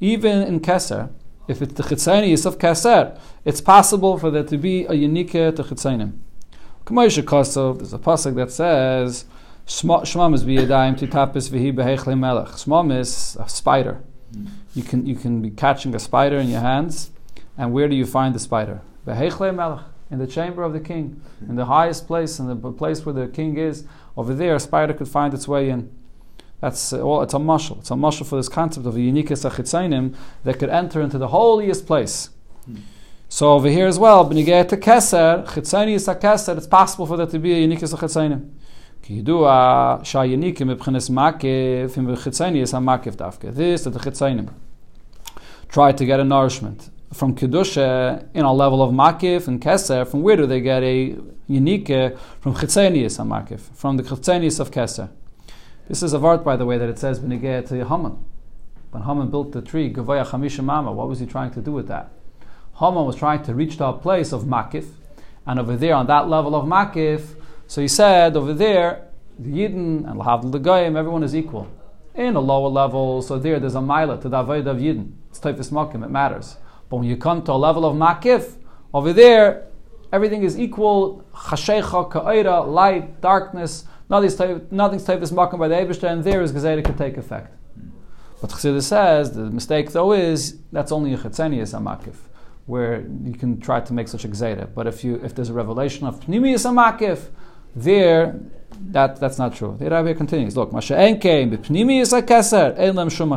Even 0.00 0.42
in 0.42 0.60
Keser, 0.60 1.10
if 1.48 1.60
it's 1.60 1.74
the 1.74 1.82
chitzaynis 1.82 2.46
of 2.46 2.58
Keser, 2.58 3.18
it's 3.44 3.60
possible 3.60 4.18
for 4.18 4.30
there 4.30 4.44
to 4.44 4.56
be 4.56 4.84
a 4.84 4.94
unique 4.94 5.32
to 5.32 5.52
chitzaynim. 5.52 6.18
K'moishe 6.88 7.22
Kosov, 7.22 7.78
there's 7.78 7.92
a 7.92 7.98
pasuk 7.98 8.34
that 8.36 8.50
says, 8.50 9.26
Shmam 9.66 10.34
is 10.34 10.44
biyadayim 10.44 10.96
to 10.96 11.06
tapis 11.06 11.50
v'hi 11.50 11.70
behechle 11.70 12.18
melech. 12.18 12.48
Shmam 12.48 12.98
is 12.98 13.36
a 13.38 13.46
spider. 13.46 14.00
You 14.74 14.82
can, 14.82 15.04
you 15.04 15.14
can 15.14 15.42
be 15.42 15.50
catching 15.50 15.94
a 15.94 15.98
spider 15.98 16.38
in 16.38 16.48
your 16.48 16.60
hands, 16.60 17.10
and 17.58 17.74
where 17.74 17.88
do 17.88 17.94
you 17.94 18.06
find 18.06 18.34
the 18.34 18.38
spider? 18.38 18.80
Behechle 19.06 19.54
melech, 19.54 19.84
in 20.10 20.18
the 20.18 20.26
chamber 20.26 20.62
of 20.62 20.72
the 20.72 20.80
king, 20.80 21.20
in 21.48 21.56
the 21.56 21.66
highest 21.66 22.06
place, 22.06 22.38
in 22.38 22.46
the 22.46 22.72
place 22.72 23.04
where 23.04 23.12
the 23.12 23.28
king 23.28 23.58
is. 23.58 23.84
Over 24.16 24.34
there, 24.34 24.54
a 24.54 24.60
spider 24.60 24.94
could 24.94 25.08
find 25.08 25.34
its 25.34 25.46
way 25.46 25.68
in. 25.68 25.90
That's 26.60 26.92
uh, 26.92 27.06
well, 27.06 27.22
it's 27.22 27.34
a 27.34 27.38
mushal. 27.38 27.78
It's 27.78 27.90
a 27.90 27.94
mushal 27.94 28.26
for 28.26 28.36
this 28.36 28.48
concept 28.48 28.86
of 28.86 28.96
a 28.96 29.00
unique 29.00 29.28
achitzainim 29.28 30.14
that 30.44 30.58
could 30.58 30.70
enter 30.70 31.00
into 31.00 31.18
the 31.18 31.28
holiest 31.28 31.86
place. 31.86 32.30
Hmm. 32.64 32.76
So 33.28 33.52
over 33.52 33.68
here 33.68 33.86
as 33.86 33.98
well, 33.98 34.28
b'nigeh 34.28 34.68
to 34.68 34.76
keser, 34.76 35.46
chitzayni 35.46 35.92
is 35.92 36.08
a 36.08 36.14
keser, 36.14 36.56
it's 36.56 36.66
possible 36.66 37.06
for 37.06 37.16
there 37.16 37.26
to 37.26 37.38
be 37.38 37.52
a 37.52 37.60
unique 37.60 37.80
achitzainim. 37.80 38.50
Ki 39.02 39.22
yidua 39.22 40.00
shayinikim 40.00 40.74
mebchenes 40.74 41.10
makif, 41.10 41.96
im 41.96 42.10
is 42.56 42.72
a 42.72 42.76
makif. 42.78 43.38
This 43.54 43.86
is 43.86 43.92
the 43.92 44.00
chitzainim. 44.00 44.52
Try 45.68 45.92
to 45.92 46.04
get 46.04 46.18
a 46.18 46.24
nourishment 46.24 46.90
from 47.12 47.34
kedusha 47.34 48.28
in 48.34 48.44
a 48.44 48.52
level 48.52 48.82
of 48.82 48.92
makif 48.92 49.48
and 49.48 49.60
keser. 49.60 50.06
From 50.06 50.22
where 50.22 50.36
do 50.36 50.46
they 50.46 50.60
get 50.60 50.82
a 50.82 51.16
unique 51.46 51.90
uh, 51.90 52.10
from 52.40 52.54
chitzayni 52.54 53.04
is 53.04 53.18
a 53.18 53.22
makif, 53.22 53.60
from 53.74 53.96
the 53.96 54.02
chitzayni 54.02 54.60
of 54.60 54.70
keser. 54.70 55.08
This 55.88 56.02
is 56.02 56.12
a 56.12 56.18
word, 56.18 56.44
by 56.44 56.56
the 56.56 56.66
way, 56.66 56.76
that 56.76 56.88
it 56.88 56.98
says 56.98 57.18
Benegeh 57.18 57.66
to 57.68 57.84
Haman. 57.86 58.22
When 58.90 59.02
Haman 59.04 59.30
built 59.30 59.52
the 59.52 59.62
tree, 59.62 59.90
Gavaya 59.90 60.62
Mama, 60.62 60.92
what 60.92 61.08
was 61.08 61.18
he 61.18 61.24
trying 61.24 61.50
to 61.52 61.62
do 61.62 61.72
with 61.72 61.88
that? 61.88 62.10
Haman 62.78 63.06
was 63.06 63.16
trying 63.16 63.42
to 63.44 63.54
reach 63.54 63.78
to 63.78 63.86
a 63.86 63.92
place 63.94 64.32
of 64.32 64.42
Makif, 64.44 64.86
and 65.46 65.58
over 65.58 65.76
there, 65.76 65.94
on 65.94 66.06
that 66.06 66.28
level 66.28 66.54
of 66.54 66.66
Makif, 66.66 67.36
so 67.66 67.80
he 67.80 67.88
said, 67.88 68.36
over 68.36 68.52
there, 68.52 69.08
the 69.38 69.50
Yidden 69.50 70.10
and 70.10 70.20
Lahavdil 70.20 70.52
the 70.52 70.58
Goyim, 70.58 70.96
everyone 70.96 71.22
is 71.22 71.34
equal. 71.34 71.68
In 72.14 72.36
a 72.36 72.40
lower 72.40 72.68
level, 72.68 73.22
so 73.22 73.38
there, 73.38 73.58
there's 73.58 73.74
a 73.74 73.80
mila 73.80 74.20
to 74.20 74.28
the 74.28 74.38
Avoid 74.38 74.66
of 74.66 74.78
Yidden. 74.78 75.12
It's 75.30 75.40
Taifis 75.40 75.70
Makim, 75.70 76.04
it 76.04 76.10
matters. 76.10 76.56
But 76.88 76.96
when 76.96 77.08
you 77.08 77.16
come 77.16 77.42
to 77.42 77.52
a 77.52 77.54
level 77.54 77.84
of 77.84 77.96
Makif, 77.96 78.56
over 78.94 79.12
there, 79.12 79.66
everything 80.12 80.42
is 80.42 80.58
equal. 80.58 81.24
Chashecha, 81.34 82.10
Ka'ira, 82.10 82.66
light, 82.66 83.20
darkness, 83.20 83.84
Nothing's 84.10 84.36
type 84.36 85.22
is 85.22 85.32
makom 85.32 85.58
by 85.58 85.68
the 85.68 85.74
Eberstein, 85.74 86.12
and 86.12 86.24
there 86.24 86.40
is 86.40 86.52
Gezerah 86.52 86.84
could 86.84 86.96
take 86.96 87.18
effect. 87.18 87.54
But 88.40 88.50
Chassidus 88.50 88.84
says 88.84 89.32
the 89.32 89.50
mistake 89.50 89.90
though 89.90 90.12
is 90.12 90.58
that's 90.72 90.92
only 90.92 91.12
a 91.12 91.18
Chetzenius 91.18 91.74
Amakif, 91.78 92.14
where 92.66 93.04
you 93.22 93.34
can 93.34 93.60
try 93.60 93.80
to 93.80 93.92
make 93.92 94.08
such 94.08 94.24
a 94.24 94.28
Gezerah. 94.28 94.72
But 94.74 94.86
if 94.86 95.04
you 95.04 95.16
if 95.22 95.34
there's 95.34 95.50
a 95.50 95.52
revelation 95.52 96.06
of 96.06 96.20
Pnimius 96.20 96.64
Amakif, 96.64 97.28
there 97.76 98.40
that 98.80 99.20
that's 99.20 99.38
not 99.38 99.54
true. 99.54 99.76
The 99.78 99.90
Rabbi 99.90 100.14
continues. 100.14 100.56
Look, 100.56 100.72
Masha 100.72 100.94
Enke 100.94 101.58
Pnimius 101.58 102.18
Akeser 102.18 102.78
Elam 102.78 103.10
Shum 103.10 103.36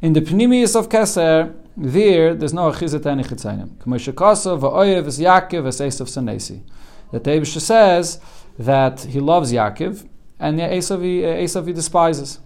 In 0.00 0.14
the 0.14 0.22
Pnimius 0.22 0.74
of 0.74 0.88
Keser, 0.88 1.54
there 1.76 2.34
there's 2.34 2.54
no 2.54 2.70
Achizet 2.70 3.04
any 3.06 3.22
Chetzenim. 3.22 3.76
K'moshe 3.76 4.12
Va'oyev 4.12 5.06
is 5.06 5.18
Yaakov 5.18 5.66
is 5.66 5.80
Esav 5.80 6.06
Sanesi. 6.06 6.62
The 7.12 7.20
Tebish 7.20 7.60
says 7.60 8.18
that 8.58 9.00
he 9.00 9.20
loves 9.20 9.52
Yaakov, 9.52 10.08
and 10.40 10.58
Esav 10.58 11.02
he, 11.02 11.20
Esav 11.20 11.66
he 11.66 11.72
despises. 11.72 12.40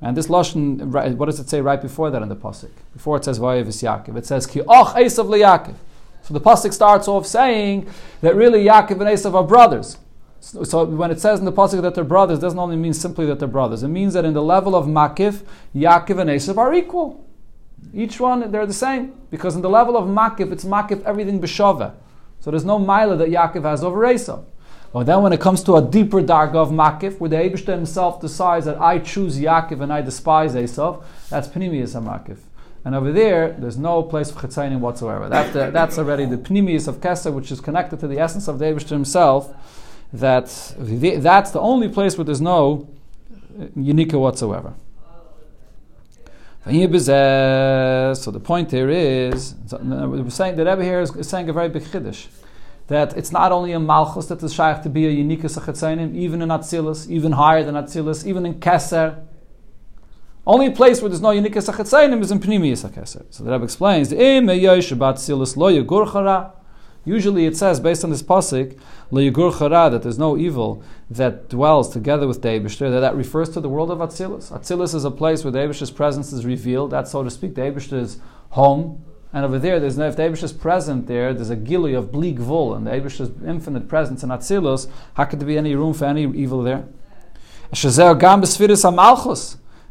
And 0.00 0.16
this 0.16 0.26
lashon, 0.26 1.16
what 1.16 1.26
does 1.26 1.40
it 1.40 1.48
say 1.48 1.62
right 1.62 1.80
before 1.80 2.10
that 2.10 2.20
in 2.20 2.28
the 2.28 2.36
pasuk? 2.36 2.70
Before 2.92 3.16
it 3.16 3.24
says 3.24 3.38
Vayev 3.38 3.66
is 3.68 3.82
Yaakov, 3.82 4.18
it 4.18 4.26
says 4.26 4.46
Ki 4.46 4.60
Och 4.60 4.88
Esav 4.96 5.28
leYaakov. 5.28 5.76
So 6.22 6.34
the 6.34 6.40
pasuk 6.40 6.74
starts 6.74 7.08
off 7.08 7.26
saying 7.26 7.88
that 8.20 8.34
really 8.34 8.64
Yaakov 8.64 8.90
and 8.90 9.02
Esav 9.02 9.34
are 9.34 9.44
brothers. 9.44 9.96
So, 10.40 10.62
so 10.62 10.84
when 10.84 11.10
it 11.10 11.20
says 11.20 11.38
in 11.38 11.46
the 11.46 11.52
pasuk 11.52 11.80
that 11.80 11.94
they're 11.94 12.04
brothers, 12.04 12.38
doesn't 12.38 12.58
only 12.58 12.76
mean 12.76 12.92
simply 12.92 13.24
that 13.26 13.38
they're 13.38 13.48
brothers. 13.48 13.82
It 13.82 13.88
means 13.88 14.12
that 14.12 14.26
in 14.26 14.34
the 14.34 14.42
level 14.42 14.76
of 14.76 14.84
Makif, 14.84 15.42
Yaakov 15.74 16.20
and 16.20 16.30
Esav 16.30 16.58
are 16.58 16.74
equal. 16.74 17.23
Each 17.92 18.18
one, 18.20 18.50
they're 18.50 18.66
the 18.66 18.72
same. 18.72 19.12
Because 19.30 19.56
in 19.56 19.62
the 19.62 19.70
level 19.70 19.96
of 19.96 20.08
Makif, 20.08 20.52
it's 20.52 20.64
Makif 20.64 21.02
everything 21.04 21.40
b'shava. 21.40 21.94
So 22.40 22.50
there's 22.50 22.64
no 22.64 22.78
mila 22.78 23.16
that 23.16 23.28
Yaakov 23.28 23.62
has 23.64 23.82
over 23.82 24.00
Esav. 24.00 24.44
But 24.92 25.06
then 25.06 25.22
when 25.22 25.32
it 25.32 25.40
comes 25.40 25.62
to 25.64 25.74
a 25.74 25.82
deeper 25.82 26.20
dark 26.20 26.54
of 26.54 26.70
Makif, 26.70 27.18
where 27.18 27.30
the 27.30 27.36
Abishta 27.36 27.74
himself 27.74 28.20
decides 28.20 28.66
that 28.66 28.80
I 28.80 28.98
choose 29.00 29.40
Yaakov 29.40 29.80
and 29.80 29.92
I 29.92 30.02
despise 30.02 30.54
Esav, 30.54 31.02
that's 31.30 31.48
Pnimius 31.48 32.00
Makif. 32.00 32.38
And 32.84 32.94
over 32.94 33.10
there, 33.10 33.52
there's 33.58 33.78
no 33.78 34.02
place 34.02 34.30
for 34.30 34.46
Chetzainim 34.46 34.80
whatsoever. 34.80 35.28
That's, 35.28 35.52
the, 35.52 35.66
uh, 35.66 35.70
that's 35.70 35.98
already 35.98 36.26
the 36.26 36.36
Pnimius 36.36 36.86
of 36.86 37.00
Keser, 37.00 37.32
which 37.32 37.50
is 37.50 37.60
connected 37.60 37.98
to 38.00 38.06
the 38.06 38.18
essence 38.18 38.46
of 38.46 38.58
the 38.58 38.66
Abishta 38.66 38.90
himself. 38.90 39.52
That, 40.12 40.46
that's 40.78 41.50
the 41.50 41.60
only 41.60 41.88
place 41.88 42.16
where 42.18 42.24
there's 42.24 42.42
no 42.42 42.86
uh, 43.58 43.64
Unika 43.76 44.20
whatsoever. 44.20 44.74
So 46.66 46.70
the 46.70 48.40
point 48.42 48.70
here 48.70 48.88
is, 48.88 49.54
so, 49.66 49.76
we're 49.82 50.30
saying 50.30 50.56
the 50.56 50.64
Rebbe 50.64 50.82
here 50.82 51.02
is, 51.02 51.12
saying 51.28 51.50
a 51.50 51.52
very 51.52 51.68
big 51.68 51.82
chiddush 51.82 52.26
that 52.86 53.14
it's 53.18 53.30
not 53.30 53.52
only 53.52 53.72
in 53.72 53.84
Malchus 53.84 54.26
that 54.26 54.42
is 54.42 54.54
shaykh 54.54 54.82
to 54.82 54.88
be 54.88 55.06
a 55.06 55.10
unique 55.10 55.42
Sachatzainim, 55.42 56.14
even 56.14 56.40
in 56.40 56.48
Atzilus, 56.48 57.06
even 57.10 57.32
higher 57.32 57.62
than 57.64 57.74
Atzilus, 57.74 58.26
even 58.26 58.46
in 58.46 58.54
Keser. 58.60 59.24
Only 60.46 60.70
place 60.70 61.02
where 61.02 61.10
there's 61.10 61.20
no 61.20 61.32
unique 61.32 61.52
Sachatzainim 61.54 62.22
is 62.22 62.30
in 62.30 62.40
Pnimiyas 62.40 62.88
HaKeser. 62.88 63.26
So 63.28 63.44
the 63.44 63.52
Rebbe 63.52 63.64
explains, 63.64 64.10
Usually 67.04 67.44
it 67.46 67.56
says, 67.56 67.80
based 67.80 68.02
on 68.02 68.10
this 68.10 68.22
pasuk, 68.22 68.78
that 69.92 70.02
there's 70.02 70.18
no 70.18 70.36
evil 70.36 70.82
that 71.10 71.48
dwells 71.48 71.90
together 71.90 72.26
with 72.26 72.40
the 72.42 72.58
that 72.90 73.00
that 73.00 73.14
refers 73.14 73.50
to 73.50 73.60
the 73.60 73.68
world 73.68 73.90
of 73.90 73.98
Atzilus. 73.98 74.50
Atzilus 74.50 74.94
is 74.94 75.04
a 75.04 75.10
place 75.10 75.44
where 75.44 75.52
the 75.52 75.60
presence 75.90 76.32
is 76.32 76.46
revealed. 76.46 76.90
That's, 76.90 77.10
so 77.10 77.22
to 77.22 77.30
speak, 77.30 77.54
the 77.54 77.62
home. 78.50 79.04
And 79.32 79.44
over 79.44 79.58
there, 79.58 79.80
there's 79.80 79.98
no, 79.98 80.06
if 80.06 80.16
the 80.16 80.24
is 80.24 80.52
present 80.52 81.06
there, 81.06 81.34
there's 81.34 81.50
a 81.50 81.56
gili 81.56 81.92
of 81.92 82.10
bleak 82.12 82.38
vul, 82.38 82.72
and 82.74 82.86
the 82.86 82.94
infinite 82.94 83.88
presence 83.88 84.22
in 84.22 84.30
Atzilus, 84.30 84.88
how 85.14 85.24
could 85.24 85.40
there 85.40 85.48
be 85.48 85.58
any 85.58 85.74
room 85.74 85.92
for 85.92 86.04
any 86.06 86.22
evil 86.22 86.62
there? 86.62 86.86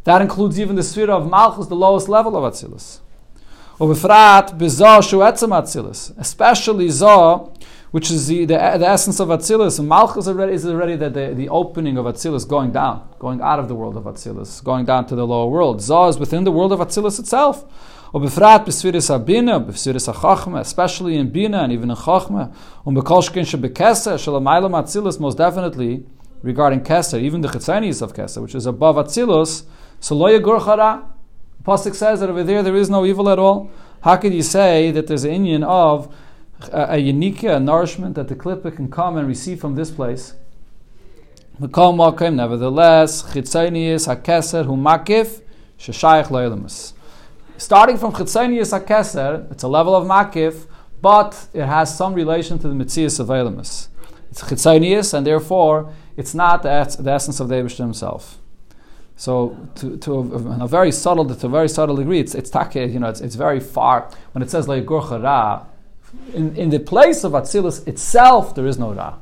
That 0.06 0.22
includes 0.22 0.60
even 0.60 0.76
the 0.76 0.84
sphere 0.84 1.12
of 1.12 1.30
Malchus, 1.30 1.68
the 1.68 1.76
lowest 1.76 2.10
level 2.10 2.38
of 2.38 2.54
Atzilus. 2.54 3.00
Ubefrat 3.80 4.56
bezoshu 4.56 5.20
etzem 5.28 6.20
especially 6.20 6.90
zah, 6.90 7.50
which 7.90 8.12
is 8.12 8.28
the, 8.28 8.46
the, 8.46 8.54
the 8.54 8.88
essence 8.88 9.20
of 9.20 9.30
atzilis. 9.30 9.84
Malchus 9.84 10.28
already, 10.28 10.54
is 10.54 10.66
already 10.68 10.96
the, 10.96 11.10
the, 11.10 11.34
the 11.34 11.50
opening 11.50 11.98
of 11.98 12.06
atzilis 12.06 12.48
going 12.48 12.72
down, 12.72 13.10
going 13.18 13.42
out 13.42 13.58
of 13.58 13.68
the 13.68 13.74
world 13.74 13.98
of 13.98 14.04
atzilis, 14.04 14.64
going 14.64 14.86
down 14.86 15.08
to 15.08 15.16
the 15.16 15.26
lower 15.26 15.50
world. 15.50 15.82
Zah 15.82 16.08
is 16.08 16.20
within 16.20 16.44
the 16.44 16.52
world 16.52 16.72
of 16.72 16.80
atzilis 16.82 17.20
itself. 17.20 17.66
Ubefrat 18.14 18.64
besfiris 18.64 19.10
abina, 19.10 19.66
besfiris 19.66 20.12
achachma, 20.14 20.60
especially 20.60 21.18
in 21.18 21.32
bina 21.32 21.64
and 21.64 21.74
even 21.74 21.90
in 21.90 21.96
chachma. 21.96 22.54
Um 22.86 22.96
bekolshkin 22.96 23.42
shebekesa 23.42 24.20
shalamaylam 24.20 24.80
atzilis, 24.80 25.20
most 25.20 25.40
definitely 25.40 26.06
regarding 26.44 26.82
kesa, 26.82 27.20
even 27.20 27.42
the 27.42 27.48
chitzenis 27.48 28.04
of 28.04 28.14
kesa, 28.14 28.40
which 28.40 28.54
is 28.54 28.68
above 28.68 28.98
atzilis. 28.98 29.64
So 30.00 30.16
lo 30.16 30.28
Pasuk 31.66 31.96
says 31.96 32.20
that 32.20 32.30
over 32.30 32.44
there 32.44 32.62
there 32.62 32.76
is 32.76 32.90
no 32.90 33.06
evil 33.06 33.30
at 33.30 33.40
all. 33.40 33.72
How 34.02 34.18
could 34.18 34.34
you 34.34 34.44
say 34.44 34.92
that 34.92 35.08
there's 35.08 35.24
an 35.24 35.32
Indian 35.32 35.64
of 35.64 36.14
a, 36.72 36.96
a 36.96 36.98
unique 36.98 37.44
uh, 37.44 37.60
nourishment 37.60 38.16
that 38.16 38.28
the 38.28 38.36
klippa 38.36 38.76
can 38.76 38.92
come 38.92 39.18
and 39.18 39.28
receive 39.28 39.62
from 39.62 39.76
this 39.76 39.92
place? 39.92 40.34
Nevertheless, 41.60 43.22
hu 43.22 43.42
makif. 44.80 45.42
Starting 47.58 47.98
from 47.98 48.14
Chitzonius 48.14 48.80
HaKeser, 48.80 49.52
it's 49.52 49.64
a 49.64 49.68
level 49.68 49.96
of 49.96 50.08
Makif, 50.08 50.66
but 51.02 51.48
it 51.54 51.66
has 51.66 51.96
some 51.98 52.14
relation 52.14 52.58
to 52.60 52.68
the 52.70 52.74
Mitzias 52.74 53.20
of 53.20 53.28
Elamus. 53.28 53.90
It's 54.32 54.42
Chitzonius, 54.42 55.14
and 55.14 55.28
therefore 55.28 55.94
it's 56.16 56.34
not 56.34 56.64
the, 56.64 56.98
the 57.00 57.12
essence 57.12 57.40
of 57.40 57.50
the 57.50 57.56
himself. 57.56 58.40
So, 59.24 59.56
to, 59.76 59.96
to 60.00 60.16
a, 60.16 60.66
a, 60.66 60.68
very 60.68 60.92
subtle, 60.92 61.24
to 61.24 61.46
a 61.46 61.50
very 61.50 61.70
subtle 61.70 61.96
degree, 61.96 62.20
it's 62.20 62.36
it's 62.36 62.50
take, 62.50 62.76
you 62.76 63.00
know, 63.00 63.08
it's, 63.08 63.22
it's 63.22 63.36
very 63.36 63.62
far. 63.62 64.10
When 64.34 64.42
it 64.42 64.50
says 64.50 64.68
like 64.68 64.90
Ra, 64.90 65.66
in, 66.34 66.54
in 66.58 66.70
the 66.70 66.82
place 66.82 67.24
of 67.24 67.32
Atzilus 67.32 67.88
itself, 67.88 68.54
there 68.54 68.68
is 68.68 68.78
no 68.78 68.92
Ra. 68.92 69.14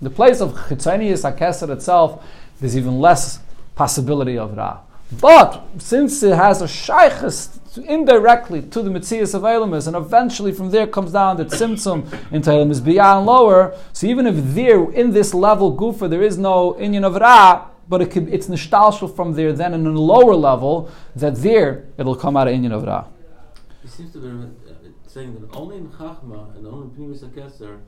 In 0.00 0.04
the 0.08 0.10
place 0.10 0.40
of 0.40 0.54
Chitzonius 0.54 1.22
HaKeser 1.22 1.70
itself, 1.70 2.26
there's 2.58 2.76
even 2.76 2.98
less 2.98 3.38
possibility 3.76 4.36
of 4.36 4.56
Ra. 4.56 4.80
But 5.20 5.62
since 5.78 6.20
it 6.24 6.34
has 6.34 6.60
a 6.60 6.66
shaykhs 6.66 7.60
indirectly 7.76 8.60
to 8.60 8.82
the 8.82 8.90
Mitzias 8.90 9.36
of 9.36 9.42
Elamis, 9.42 9.86
and 9.86 9.94
eventually 9.94 10.50
from 10.50 10.70
there 10.70 10.88
comes 10.88 11.12
down 11.12 11.36
the 11.36 11.44
Tzimtzum 11.44 12.32
into 12.32 12.50
Elamis 12.50 12.84
beyond 12.84 13.24
lower, 13.24 13.78
so 13.92 14.08
even 14.08 14.26
if 14.26 14.34
there, 14.36 14.90
in 14.90 15.12
this 15.12 15.32
level, 15.32 15.76
Gufa, 15.76 16.10
there 16.10 16.22
is 16.22 16.38
no 16.38 16.72
Inyan 16.72 17.04
of 17.04 17.14
Ra, 17.14 17.68
but 17.88 18.02
it 18.02 18.10
could, 18.10 18.28
it's 18.28 18.48
nishtalshul 18.48 19.14
from 19.14 19.34
there, 19.34 19.52
then 19.52 19.74
in 19.74 19.86
a 19.86 19.90
lower 19.90 20.34
level, 20.34 20.90
that 21.16 21.36
there 21.36 21.86
it'll 21.98 22.16
come 22.16 22.36
out 22.36 22.48
of 22.48 22.54
Inyan 22.54 22.72
of 22.72 22.84
Ra. 22.84 23.06
It 23.82 23.90
seems 23.90 24.12
to 24.12 24.18
be 24.18 24.28
uh, 24.28 24.72
saying 25.06 25.34
that 25.34 25.54
only 25.56 25.76
in 25.76 25.88
Chachma 25.88 26.56
and 26.56 26.66
only 26.66 26.86
in 26.86 26.90
Pnimis 26.90 27.24
HaKeser 27.24 27.80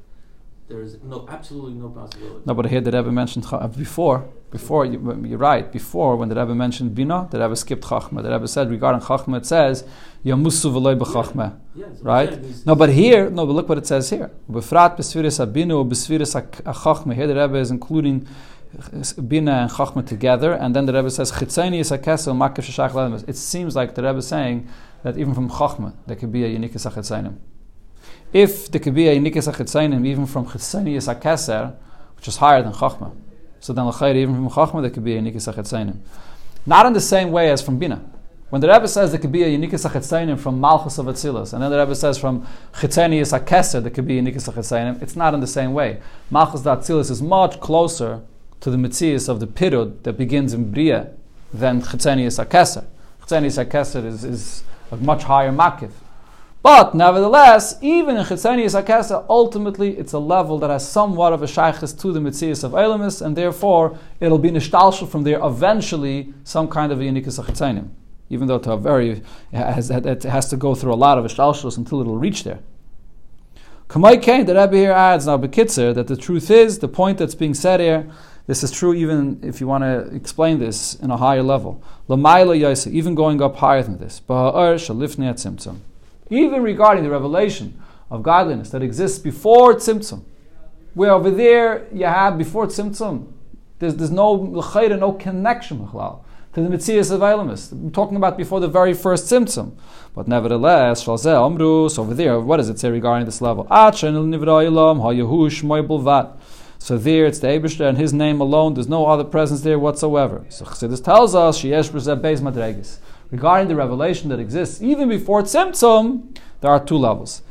there 0.68 0.82
is 0.82 0.98
no 1.04 1.26
absolutely 1.28 1.74
no 1.74 1.88
possibility. 1.88 2.42
No, 2.44 2.54
but 2.54 2.66
here 2.66 2.80
the 2.80 2.90
Rebbe 2.90 3.12
mentioned 3.12 3.46
uh, 3.52 3.68
before. 3.68 4.28
Before 4.50 4.84
you, 4.84 4.98
are 4.98 5.36
right. 5.36 5.70
Before 5.70 6.16
when 6.16 6.28
the 6.28 6.34
Rebbe 6.34 6.54
mentioned 6.54 6.94
bina, 6.94 7.28
the 7.30 7.38
Rebbe 7.38 7.54
skipped 7.54 7.84
chachma. 7.84 8.22
The 8.22 8.30
Rebbe 8.30 8.48
said 8.48 8.70
regarding 8.70 9.00
chachma, 9.02 9.38
it 9.38 9.46
says 9.46 9.84
yamusu 10.24 10.72
v'loy 10.72 10.98
b'chachma. 10.98 11.58
Right? 12.02 12.66
No, 12.66 12.74
but 12.74 12.88
here, 12.90 13.30
no, 13.30 13.46
but 13.46 13.52
look 13.52 13.68
what 13.68 13.78
it 13.78 13.86
says 13.86 14.10
here. 14.10 14.30
Befrat 14.50 14.96
b'sfiris 14.96 15.44
abinu 15.44 15.88
b'sfiris 15.88 16.34
chachma. 16.64 17.14
Here 17.14 17.28
the 17.28 17.36
Rebbe 17.36 17.58
is 17.58 17.70
including 17.70 18.26
bina 19.28 19.52
and 19.52 19.70
chachma 19.70 20.06
together, 20.06 20.52
and 20.52 20.74
then 20.74 20.86
the 20.86 20.92
Rebbe 20.92 21.10
says 21.10 21.32
chitzeni 21.32 21.80
is 21.80 21.90
a 21.90 21.98
akesel 21.98 22.34
makif 22.36 22.64
shashach 22.64 23.28
It 23.28 23.36
seems 23.36 23.74
like 23.74 23.94
the 23.94 24.02
Rebbe 24.02 24.18
is 24.18 24.26
saying 24.26 24.68
that 25.02 25.16
even 25.18 25.34
from 25.34 25.48
chachma 25.50 25.94
there 26.06 26.16
could 26.16 26.32
be 26.32 26.44
a 26.44 26.48
unique 26.48 26.72
sachitzainim 26.72 27.38
if 28.32 28.70
there 28.70 28.80
could 28.80 28.94
be 28.94 29.08
a 29.08 29.18
nikas 29.18 29.50
achitzainim 29.52 30.06
even 30.06 30.26
from 30.26 30.46
chitzainis 30.46 31.12
akeser, 31.12 31.74
which 32.16 32.28
is 32.28 32.36
higher 32.36 32.62
than 32.62 32.72
chachma, 32.72 33.14
so 33.60 33.72
then 33.72 33.86
l'chayr 33.86 34.14
even 34.16 34.34
from 34.34 34.50
chachma 34.50 34.82
there 34.82 34.90
could 34.90 35.04
be 35.04 35.16
a 35.16 35.22
nikas 35.22 35.52
achitzainim. 35.52 35.98
Not 36.66 36.86
in 36.86 36.92
the 36.92 37.00
same 37.00 37.30
way 37.30 37.50
as 37.50 37.62
from 37.62 37.78
bina. 37.78 38.04
When 38.50 38.60
the 38.60 38.68
Rebbe 38.68 38.86
says 38.86 39.10
there 39.10 39.20
could 39.20 39.32
be 39.32 39.42
a 39.42 39.58
unikas 39.58 39.88
achitzainim 39.88 40.38
from 40.38 40.60
malchus 40.60 40.98
of 40.98 41.06
atzilus, 41.06 41.52
and 41.52 41.62
then 41.62 41.70
the 41.70 41.78
Rebbe 41.78 41.94
says 41.94 42.18
from 42.18 42.46
chitzainis 42.74 43.38
akeser 43.38 43.82
there 43.82 43.90
could 43.90 44.06
be 44.06 44.18
a 44.18 44.22
unikas 44.22 44.52
achitzainim, 44.52 45.02
it's 45.02 45.16
not 45.16 45.34
in 45.34 45.40
the 45.40 45.46
same 45.46 45.72
way. 45.72 46.00
Malchus 46.30 46.60
of 46.66 46.78
atzilus 46.78 47.10
is 47.10 47.22
much 47.22 47.60
closer 47.60 48.22
to 48.60 48.70
the 48.70 48.76
mitzias 48.76 49.28
of 49.28 49.40
the 49.40 49.46
pirud 49.46 50.02
that 50.02 50.14
begins 50.14 50.52
in 50.52 50.70
bria 50.70 51.10
than 51.52 51.82
chitzainis 51.82 52.44
akeser. 52.44 52.84
Chitzainis 53.22 53.64
akeser 53.64 54.04
is, 54.04 54.24
is 54.24 54.64
a 54.90 54.96
much 54.96 55.24
higher 55.24 55.52
makiv. 55.52 55.92
But 56.66 56.96
nevertheless, 56.96 57.78
even 57.80 58.16
in 58.16 58.24
Chitzanius 58.24 58.76
Akasa, 58.76 59.24
ultimately 59.28 59.96
it's 59.96 60.12
a 60.12 60.18
level 60.18 60.58
that 60.58 60.68
has 60.68 60.88
somewhat 60.88 61.32
of 61.32 61.40
a 61.40 61.46
shaykhis 61.46 61.96
to 62.00 62.12
the 62.12 62.18
Mitzias 62.18 62.64
of 62.64 62.72
Elamis, 62.72 63.24
and 63.24 63.36
therefore 63.36 63.96
it'll 64.18 64.38
be 64.38 64.50
nishtalshal 64.50 65.08
from 65.08 65.22
there 65.22 65.38
eventually 65.44 66.34
some 66.42 66.66
kind 66.66 66.90
of 66.90 67.00
a 67.00 67.04
unikus 67.04 67.38
Chitzanium. 67.40 67.90
Even 68.30 68.48
though 68.48 68.58
to 68.58 68.72
a 68.72 68.76
very, 68.76 69.10
it 69.10 69.22
has, 69.52 69.90
it 69.92 70.24
has 70.24 70.48
to 70.48 70.56
go 70.56 70.74
through 70.74 70.92
a 70.92 70.96
lot 70.96 71.18
of 71.18 71.24
ishtalshals 71.24 71.78
until 71.78 72.00
it'll 72.00 72.18
reach 72.18 72.42
there. 72.42 72.58
Kamai 73.88 74.20
Kain, 74.20 74.44
the 74.44 74.56
Rebbe 74.56 74.76
here 74.76 74.90
adds 74.90 75.28
now 75.28 75.38
Bekitzer 75.38 75.94
that 75.94 76.08
the 76.08 76.16
truth 76.16 76.50
is, 76.50 76.80
the 76.80 76.88
point 76.88 77.18
that's 77.18 77.36
being 77.36 77.54
said 77.54 77.78
here, 77.78 78.10
this 78.46 78.62
is 78.62 78.70
true 78.70 78.94
even 78.94 79.40
if 79.42 79.60
you 79.60 79.66
want 79.66 79.82
to 79.82 80.14
explain 80.14 80.58
this 80.58 80.94
in 80.94 81.10
a 81.10 81.16
higher 81.16 81.42
level. 81.42 81.82
Even 82.08 83.14
going 83.14 83.42
up 83.42 83.56
higher 83.56 83.82
than 83.82 83.98
this. 83.98 84.22
Even 86.30 86.62
regarding 86.62 87.04
the 87.04 87.10
revelation 87.10 87.82
of 88.10 88.22
godliness 88.22 88.70
that 88.70 88.82
exists 88.82 89.18
before 89.18 89.74
Tzimtzum. 89.74 90.22
Where 90.94 91.10
over 91.10 91.30
there 91.30 91.86
you 91.92 92.06
have 92.06 92.38
before 92.38 92.66
Tzimtzum, 92.66 93.32
there's, 93.78 93.96
there's 93.96 94.10
no 94.10 94.32
l'chayra, 94.32 94.98
no 94.98 95.12
connection 95.12 95.78
to 96.56 96.62
the 96.62 96.68
Mitzias 96.68 97.10
of 97.10 97.20
Elamis. 97.20 97.70
I'm 97.70 97.90
talking 97.90 98.16
about 98.16 98.38
before 98.38 98.60
the 98.60 98.68
very 98.68 98.94
first 98.94 99.26
Tzimtzum. 99.26 99.72
But 100.14 100.26
nevertheless, 100.26 101.04
Shalzeh 101.04 101.34
Amrus, 101.34 101.98
over 101.98 102.14
there, 102.14 102.40
what 102.40 102.56
does 102.56 102.70
it 102.70 102.78
say 102.78 102.90
regarding 102.90 103.26
this 103.26 103.42
level? 103.42 103.66
So 106.78 106.98
there 106.98 107.26
it's 107.26 107.38
the 107.38 107.48
Abishter 107.48 107.88
and 107.88 107.98
his 107.98 108.12
name 108.12 108.40
alone, 108.40 108.74
there's 108.74 108.88
no 108.88 109.06
other 109.06 109.24
presence 109.24 109.62
there 109.62 109.78
whatsoever. 109.78 110.44
So 110.48 110.64
Chassidus 110.64 111.02
tells 111.02 111.34
us, 111.34 111.60
Sheyesh 111.62 111.90
Beis 111.90 112.98
regarding 113.30 113.68
the 113.68 113.74
revelation 113.74 114.28
that 114.30 114.38
exists 114.38 114.80
even 114.82 115.08
before 115.08 115.42
Tzimtzum, 115.42 116.36
there 116.60 116.70
are 116.70 116.84
two 116.84 116.96
levels. 116.96 117.42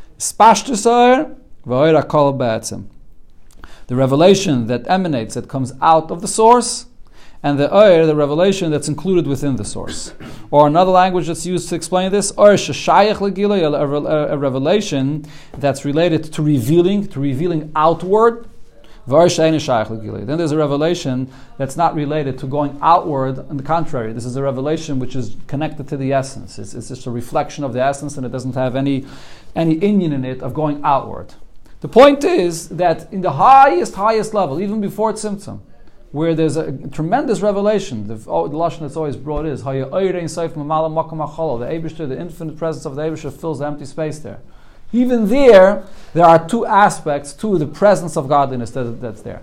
The 3.88 3.96
revelation 3.96 4.68
that 4.68 4.88
emanates, 4.88 5.34
that 5.36 5.48
comes 5.50 5.74
out 5.82 6.12
of 6.12 6.22
the 6.22 6.28
source, 6.28 6.86
and 7.44 7.60
the 7.60 7.72
oir, 7.72 8.06
the 8.08 8.16
revelation 8.16 8.72
that's 8.72 8.88
included 8.88 9.28
within 9.28 9.56
the 9.58 9.66
source. 9.66 10.14
Or 10.50 10.66
another 10.66 10.92
language 10.92 11.28
that's 11.28 11.46
used 11.46 11.70
to 11.70 11.76
explain 11.76 12.12
this, 12.12 12.32
or 12.32 12.54
a 12.54 12.58
revelation 14.38 15.26
that's 15.58 15.86
related 15.86 16.24
to 16.34 16.42
revealing, 16.42 17.08
to 17.10 17.20
revealing 17.20 17.72
outward, 17.76 18.48
then 19.08 20.38
there's 20.38 20.52
a 20.52 20.58
revelation 20.58 21.32
that's 21.58 21.78
not 21.78 21.94
related 21.94 22.40
to 22.40 22.48
going 22.48 22.80
outward. 22.82 23.38
On 23.38 23.58
the 23.58 23.64
contrary, 23.64 24.12
this 24.14 24.26
is 24.26 24.36
a 24.36 24.42
revelation 24.42 24.98
which 24.98 25.16
is 25.16 25.36
connected 25.46 25.88
to 25.90 25.98
the 25.98 26.12
essence. 26.12 26.58
It's, 26.58 26.74
it's 26.74 26.88
just 26.88 27.06
a 27.06 27.12
reflection 27.12 27.64
of 27.64 27.74
the 27.74 27.84
essence, 27.84 28.18
and 28.18 28.26
it 28.26 28.32
doesn't 28.32 28.56
have 28.56 28.76
any 28.76 29.06
any 29.56 29.76
Indian 29.76 30.12
in 30.12 30.26
it 30.26 30.42
of 30.42 30.54
going 30.54 30.82
outward. 30.84 31.36
The 31.82 31.88
point 31.88 32.24
is 32.24 32.70
that 32.70 33.14
in 33.14 33.22
the 33.22 33.34
highest, 33.34 33.94
highest 33.96 34.34
level, 34.34 34.60
even 34.60 34.82
before 34.82 35.14
Tzimtzum, 35.14 35.60
where 36.12 36.34
there's 36.34 36.56
a 36.56 36.72
tremendous 36.88 37.42
revelation. 37.42 38.08
The, 38.08 38.20
oh, 38.28 38.48
the 38.48 38.56
lashon 38.56 38.80
that's 38.80 38.96
always 38.96 39.18
brought 39.18 39.46
is. 39.46 39.64
The 39.64 39.70
Eibushter, 39.70 42.08
the 42.08 42.20
infinite 42.20 42.58
presence 42.58 42.86
of 42.86 42.96
the 42.96 43.04
Eibushter, 43.04 43.32
fills 43.32 43.60
the 43.60 43.68
empty 43.68 43.86
space 43.86 44.18
there. 44.20 44.40
Even 44.96 45.28
there, 45.28 45.84
there 46.14 46.26
are 46.26 46.48
two 46.48 46.66
aspects 46.66 47.34
to 47.34 47.58
the 47.58 47.68
presence 47.68 48.16
of 48.16 48.30
godliness 48.30 48.72
that, 48.72 49.02
that's 49.02 49.22
there. 49.22 49.42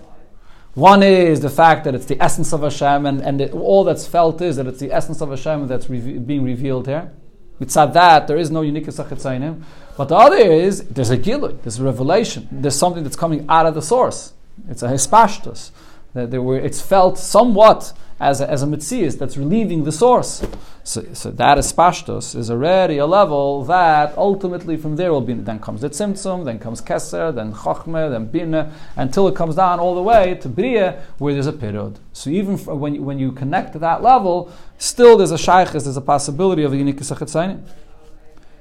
One 0.75 1.03
is 1.03 1.41
the 1.41 1.51
fact 1.51 1.85
that 1.85 1.95
it's 1.95 2.07
the 2.07 2.21
essence 2.23 2.55
of 2.55 2.63
Hashem, 2.63 3.05
and, 3.05 3.21
and 3.21 3.41
it, 3.43 3.53
all 3.53 3.85
that's 3.85 4.07
felt 4.07 4.41
is 4.41 4.57
that 4.57 4.67
it's 4.67 4.81
the 4.81 4.91
essence 4.91 5.21
of 5.21 5.29
Hashem 5.29 5.67
that's 5.69 5.91
reve- 5.91 6.27
being 6.27 6.43
revealed 6.43 6.87
here. 6.87 7.13
Mitzad 7.61 7.93
that, 7.93 8.27
there 8.27 8.39
is 8.39 8.51
no 8.51 8.63
unique 8.63 8.87
sachitzainim. 8.87 9.63
But 9.99 10.09
the 10.09 10.17
other 10.17 10.37
is, 10.37 10.85
there's 10.89 11.11
a 11.11 11.19
gilui, 11.19 11.61
there's 11.63 11.79
a 11.79 11.85
revelation, 11.85 12.49
there's 12.51 12.75
something 12.75 13.03
that's 13.03 13.17
coming 13.17 13.45
out 13.51 13.67
of 13.67 13.75
the 13.75 13.83
source. 13.83 14.33
It's 14.71 14.83
a 14.83 14.89
hispashtus. 14.89 15.71
That 16.15 16.31
there 16.31 16.41
were, 16.41 16.59
it's 16.59 16.81
felt 16.81 17.19
somewhat 17.19 17.93
as 18.23 18.41
a, 18.41 18.49
as 18.49 18.63
a 18.63 18.67
mitzias 18.67 19.19
that's 19.19 19.37
relieving 19.37 19.83
the 19.83 19.91
source. 19.91 20.47
So, 20.85 21.05
so 21.13 21.31
that 21.33 21.59
espashtos 21.59 22.37
is 22.37 22.51
already 22.53 22.99
a 22.99 23.07
level 23.07 23.65
that 23.65 24.17
ultimately 24.17 24.77
from 24.77 24.95
there 24.95 25.13
will 25.13 25.21
be, 25.21 25.35
then 25.35 25.59
comes 25.59 25.81
the 25.81 25.91
tzimtzum, 25.91 26.45
then 26.45 26.61
comes 26.61 26.81
keser, 26.81 27.35
then 27.35 27.53
chochmeh, 27.53 28.11
then 28.11 28.27
bina, 28.27 28.73
until 28.95 29.27
it 29.27 29.35
comes 29.35 29.57
down 29.57 29.81
all 29.81 29.97
the 29.97 30.03
way 30.03 30.37
to 30.37 30.49
bria, 30.49 31.03
where 31.19 31.35
there's 31.35 31.49
a 31.49 31.53
period. 31.53 31.99
So 32.13 32.31
even 32.31 32.55
f- 32.55 32.67
when, 32.67 32.95
you, 32.95 33.03
when 33.03 33.19
you 33.19 33.33
connect 33.33 33.73
to 33.73 33.81
that 33.81 34.03
level, 34.03 34.53
still 34.79 35.17
there's 35.17 35.33
a 35.33 35.37
shaykhis, 35.37 35.85
there's 35.85 35.97
a 35.97 36.01
possibility 36.01 36.63
of 36.63 36.73
a 36.73 36.77
unique 36.77 36.99
sachitzainim. 36.99 37.61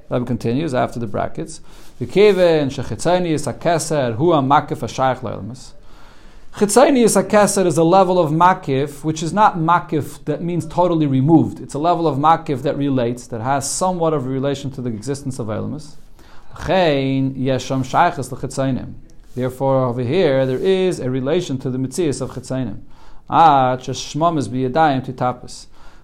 Rabbi 0.10 0.26
continues 0.26 0.74
after 0.74 1.00
the 1.00 1.08
brackets. 1.08 1.62
The 2.00 2.08
keve 2.08 2.62
and 2.62 2.72
shechitzayni 2.72 3.30
is 3.30 3.46
a 3.46 3.54
keser 3.54 4.16
hu 4.16 4.34
a 4.34 4.42
makif 4.42 4.82
a 4.82 4.88
shaykh 4.88 5.22
leilmus. 6.54 6.60
Chitzaynius 6.60 7.24
HaKeser 7.24 7.66
is 7.66 7.78
a 7.78 7.84
level 7.84 8.20
of 8.20 8.32
makif, 8.32 9.04
which 9.04 9.24
is 9.24 9.34
not 9.34 9.58
makif 9.58 10.24
that 10.26 10.42
means 10.42 10.66
totally 10.66 11.08
removed. 11.08 11.60
It's 11.60 11.74
a 11.74 11.80
level 11.80 12.08
of 12.08 12.18
makif 12.18 12.62
that 12.64 12.78
relates, 12.78 13.28
that 13.28 13.42
has 13.42 13.70
somewhat 13.70 14.14
of 14.14 14.26
a 14.26 14.30
relation 14.30 14.72
to 14.72 14.82
the 14.82 14.90
existence 14.90 15.40
of 15.40 15.48
Elamus. 15.48 15.96
Therefore, 19.34 19.86
over 19.86 20.02
here, 20.02 20.46
there 20.46 20.58
is 20.58 21.00
a 21.00 21.10
relation 21.10 21.58
to 21.60 21.70
the 21.70 21.78
Mitzias 21.78 22.22
of 22.22 22.32
Chitzaynim. 22.32 22.82
Ah. 23.30 23.78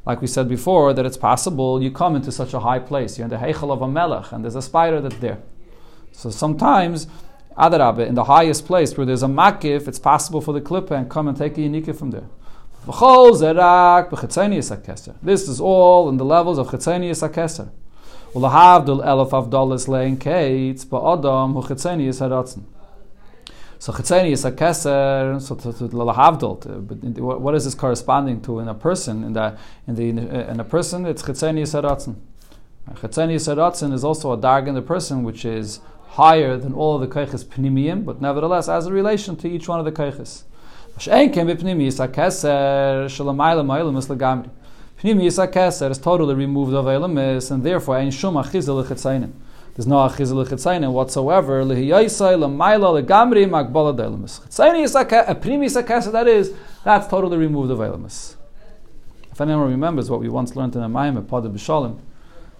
Like 0.05 0.21
we 0.21 0.27
said 0.27 0.47
before, 0.47 0.93
that 0.93 1.05
it's 1.05 1.17
possible 1.17 1.83
you 1.83 1.91
come 1.91 2.15
into 2.15 2.31
such 2.31 2.53
a 2.53 2.61
high 2.61 2.79
place, 2.79 3.17
you're 3.17 3.25
in 3.25 3.29
the 3.29 3.35
Heichel 3.35 3.73
of 3.73 3.81
a 3.81 3.87
Melech, 3.89 4.31
and 4.31 4.45
there's 4.45 4.55
a 4.55 4.61
spider 4.61 5.01
that's 5.01 5.17
there. 5.17 5.39
So 6.13 6.29
sometimes 6.29 7.07
Adarabbe, 7.57 8.07
in 8.07 8.15
the 8.15 8.25
highest 8.25 8.67
place 8.67 8.95
where 8.95 9.05
there's 9.05 9.23
a 9.23 9.27
makif, 9.27 9.87
it's 9.87 9.99
possible 9.99 10.41
for 10.41 10.53
the 10.53 10.61
klippa 10.61 10.91
and 10.91 11.09
come 11.09 11.27
and 11.27 11.37
take 11.37 11.57
a 11.57 11.61
unika 11.61 11.97
from 11.97 12.11
there. 12.11 12.27
This 12.85 12.95
is 15.49 15.59
all 15.59 16.07
in 16.07 16.17
the 16.17 16.23
levels 16.23 16.57
of 16.57 16.67
chetzenius 16.67 17.21
haratzen. 17.21 17.69
So 23.79 23.91
chetzenius 23.91 24.49
hakeser, 24.49 25.41
so 25.41 25.55
what 27.21 27.55
is 27.55 27.65
this 27.65 27.75
corresponding 27.75 28.39
to 28.41 28.59
in 28.59 28.69
a 28.69 28.73
person? 28.73 29.23
In 29.23 29.33
the 29.33 29.57
in 29.85 29.95
the 29.95 30.07
in 30.49 30.59
a 30.59 30.63
person, 30.63 31.05
it's 31.05 31.21
chetzenius 31.23 31.73
haratzen. 31.73 32.15
Chetzenius 32.93 33.47
haratzen 33.53 33.91
is 33.91 34.03
also 34.03 34.31
a 34.31 34.37
darg 34.37 34.67
in 34.69 34.75
the 34.75 34.81
person, 34.81 35.23
which 35.23 35.43
is 35.43 35.81
higher 36.07 36.57
than 36.57 36.73
all 36.73 36.95
of 36.95 37.01
the 37.01 37.07
keiches 37.07 37.45
pnimiyim, 37.45 38.05
but 38.05 38.21
nevertheless 38.21 38.67
as 38.67 38.87
a 38.87 38.91
relation 38.91 39.35
to 39.35 39.47
each 39.47 39.67
one 39.67 39.79
of 39.79 39.85
the 39.85 39.91
keiches. 39.91 40.43
Pnimiyis 44.99 45.47
HaKeser 45.47 45.91
is 45.91 45.99
totally 45.99 46.33
removed 46.33 46.73
of 46.73 46.85
Elamis, 46.85 47.51
and 47.51 47.63
therefore 47.63 47.97
ein 47.97 48.09
shum 48.09 48.33
achizel 48.33 48.83
lechetzainim. 48.83 49.31
There's 49.75 49.85
no 49.85 49.97
achizel 49.97 50.43
lechetzainim 50.43 50.91
whatsoever. 50.91 51.63
Lehiyaisai 51.63 52.35
lemayla 52.35 52.99
legamri 52.99 53.45
magbala 53.45 53.95
delamis. 53.95 54.39
Chetzainis 54.47 54.99
a 54.99 55.35
pnimiyis 55.35 55.83
HaKeser, 55.83 56.11
that 56.11 56.27
is, 56.27 56.51
that's 56.83 57.07
totally 57.07 57.37
removed 57.37 57.69
of 57.69 57.77
Elamis. 57.77 58.37
If 59.31 59.39
anyone 59.39 59.69
remembers 59.69 60.09
what 60.09 60.19
we 60.19 60.29
once 60.29 60.55
learned 60.55 60.75
in 60.75 60.81
a 60.81 60.89
Mayim 60.89 61.17
at 61.17 61.27
Pada 61.27 61.53
B'Shalim, 61.53 61.99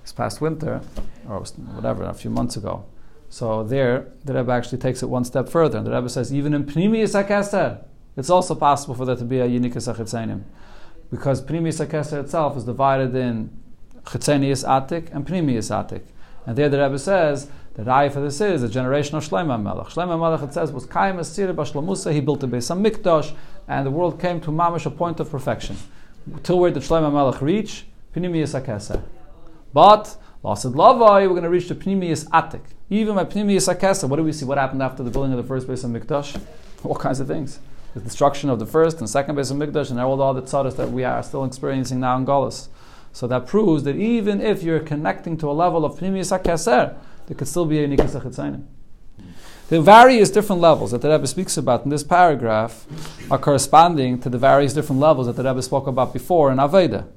this 0.03 0.13
past 0.13 0.39
winter, 0.39 0.81
or 1.27 1.39
whatever, 1.39 2.03
a 2.03 2.13
few 2.13 2.29
months 2.29 2.55
ago, 2.55 2.85
so 3.29 3.63
there, 3.63 4.07
the 4.23 4.33
Rebbe 4.33 4.51
actually 4.51 4.77
takes 4.77 5.03
it 5.03 5.07
one 5.07 5.25
step 5.25 5.49
further, 5.49 5.77
and 5.77 5.87
the 5.87 5.91
Rebbe 5.91 6.09
says, 6.09 6.33
even 6.33 6.53
in 6.53 6.65
Pnimiyas 6.65 7.21
HaKeser, 7.21 7.83
it's 8.15 8.29
also 8.29 8.55
possible 8.55 8.95
for 8.95 9.05
there 9.05 9.15
to 9.15 9.25
be 9.25 9.39
a 9.39 9.45
unique 9.45 9.73
Sachitzainim. 9.73 10.43
Because 11.11 11.41
Pnimiyas 11.41 11.85
HaKeser 11.85 12.23
itself 12.23 12.57
is 12.57 12.63
divided 12.63 13.15
in 13.15 13.49
Chitzenius 14.03 14.65
Atik 14.65 15.13
and 15.13 15.25
Pnimiyas 15.25 15.69
Atik. 15.71 16.03
And 16.45 16.57
there 16.57 16.69
the 16.69 16.81
Rebbe 16.81 16.97
says, 16.97 17.49
the 17.75 17.83
Rai 17.83 18.09
for 18.09 18.21
this 18.21 18.41
is 18.41 18.63
a 18.63 18.69
generation 18.69 19.17
of 19.17 19.27
Shlomo 19.27 19.61
Melech. 19.61 19.87
Shlomo 19.87 20.19
Melech, 20.19 20.41
it 20.49 20.53
says, 20.53 20.71
was 20.71 20.85
Kaim 20.85 21.19
Asir 21.19 21.53
Bashlamusa, 21.53 22.11
he 22.11 22.21
built 22.21 22.41
a 22.41 22.47
of 22.47 22.51
Mikdash, 22.51 23.35
and 23.67 23.85
the 23.85 23.91
world 23.91 24.19
came 24.19 24.41
to 24.41 24.49
Mamash, 24.49 24.85
a 24.85 24.89
point 24.89 25.19
of 25.19 25.29
perfection. 25.29 25.77
Till 26.41 26.59
where 26.59 26.71
did 26.71 26.81
Shlomo 26.81 27.13
Melech 27.13 27.41
reach? 27.41 27.85
Pnimiyas 28.15 28.59
HaKeser. 28.59 29.03
But, 29.73 30.17
Lasid 30.43 30.75
Lavai, 30.75 31.21
we're 31.23 31.29
going 31.29 31.41
to 31.41 31.49
reach 31.49 31.67
the 31.67 31.73
Pnimiyas 31.73 32.27
Atik. 32.29 32.61
Even 32.91 33.15
by 33.15 33.25
Pnimiyas 33.25 33.73
HaKeser, 33.73 34.07
what 34.07 34.17
do 34.17 34.23
we 34.23 34.31
see? 34.31 34.45
What 34.45 34.59
happened 34.59 34.83
after 34.83 35.01
the 35.01 35.09
building 35.09 35.31
of 35.33 35.37
the 35.37 35.43
first 35.43 35.67
base 35.67 35.83
of 35.83 35.89
Mikdash? 35.89 36.39
All 36.83 36.95
kinds 36.95 37.19
of 37.19 37.27
things. 37.27 37.59
The 37.95 38.01
destruction 38.01 38.51
of 38.51 38.59
the 38.59 38.65
first 38.67 38.99
and 38.99 39.09
second 39.09 39.33
base 39.33 39.49
of 39.49 39.57
Mikdash 39.57 39.89
and 39.89 39.99
all 39.99 40.33
the 40.35 40.43
tzaddis 40.43 40.75
that 40.75 40.91
we 40.91 41.03
are 41.03 41.23
still 41.23 41.43
experiencing 41.43 41.99
now 41.99 42.15
in 42.17 42.25
Golis. 42.27 42.67
So 43.13 43.25
that 43.25 43.47
proves 43.47 43.83
that 43.85 43.95
even 43.95 44.39
if 44.39 44.61
you're 44.61 44.79
connecting 44.79 45.37
to 45.37 45.49
a 45.49 45.53
level 45.53 45.83
of 45.83 45.97
Pnimiyas 45.97 46.37
HaKeser, 46.37 46.95
there 47.25 47.35
could 47.35 47.47
still 47.47 47.65
be 47.65 47.83
a 47.83 47.87
Nikas 47.87 48.21
HaChitzainim. 48.21 48.63
The 49.69 49.81
various 49.81 50.29
different 50.29 50.61
levels 50.61 50.91
that 50.91 51.01
the 51.01 51.09
Rebbe 51.09 51.25
speaks 51.25 51.57
about 51.57 51.83
in 51.83 51.89
this 51.89 52.03
paragraph 52.03 52.85
are 53.31 53.39
corresponding 53.39 54.19
to 54.21 54.29
the 54.29 54.37
various 54.37 54.73
different 54.73 55.01
levels 55.01 55.25
that 55.25 55.35
the 55.35 55.43
Rebbe 55.43 55.63
spoke 55.63 55.87
about 55.87 56.13
before 56.13 56.51
in 56.51 56.57
Aveda. 56.59 57.07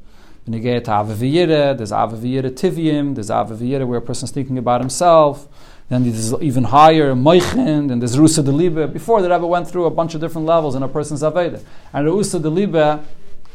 When 0.44 0.54
you 0.54 0.60
get 0.60 0.86
to 0.86 0.90
Avaviyira, 0.90 1.76
there's 1.76 1.92
Avaviyira 1.92 2.50
Tivim, 2.50 3.14
there's 3.14 3.28
Avaviyira 3.30 3.86
where 3.86 3.98
a 3.98 4.02
person's 4.02 4.30
thinking 4.30 4.58
about 4.58 4.80
himself. 4.80 5.46
Then 5.90 6.04
there's 6.04 6.32
even 6.40 6.64
higher 6.64 7.14
Moichen, 7.14 7.90
and 7.90 8.00
there's 8.00 8.16
Rusa 8.16 8.44
de 8.44 8.52
Libe. 8.52 8.92
Before 8.92 9.20
the 9.20 9.28
Rebbe 9.28 9.46
went 9.46 9.68
through 9.68 9.86
a 9.86 9.90
bunch 9.90 10.14
of 10.14 10.20
different 10.20 10.46
levels 10.46 10.74
in 10.74 10.82
a 10.82 10.88
person's 10.88 11.22
Aveda. 11.22 11.62
And 11.92 12.06
Rusa 12.06 12.40
de 12.40 12.48
Libe 12.48 13.04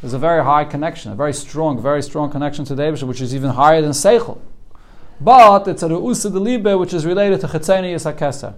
is 0.04 0.14
a 0.14 0.20
very 0.20 0.44
high 0.44 0.66
connection, 0.66 1.12
a 1.12 1.16
very 1.16 1.34
strong, 1.34 1.82
very 1.82 2.04
strong 2.04 2.30
connection 2.30 2.66
to 2.66 2.76
the 2.76 2.84
Eibusha, 2.84 3.04
which 3.04 3.22
is 3.22 3.34
even 3.34 3.52
higher 3.52 3.82
than 3.82 3.92
Seichel. 3.92 4.38
But 5.20 5.68
it's 5.68 5.82
a 5.82 5.88
Rusa 5.88 6.32
de 6.32 6.40
Libe 6.40 6.78
which 6.78 6.94
is 6.94 7.06
related 7.06 7.42
to 7.42 7.48
Chetzenius 7.48 8.12
HaKeser. 8.14 8.54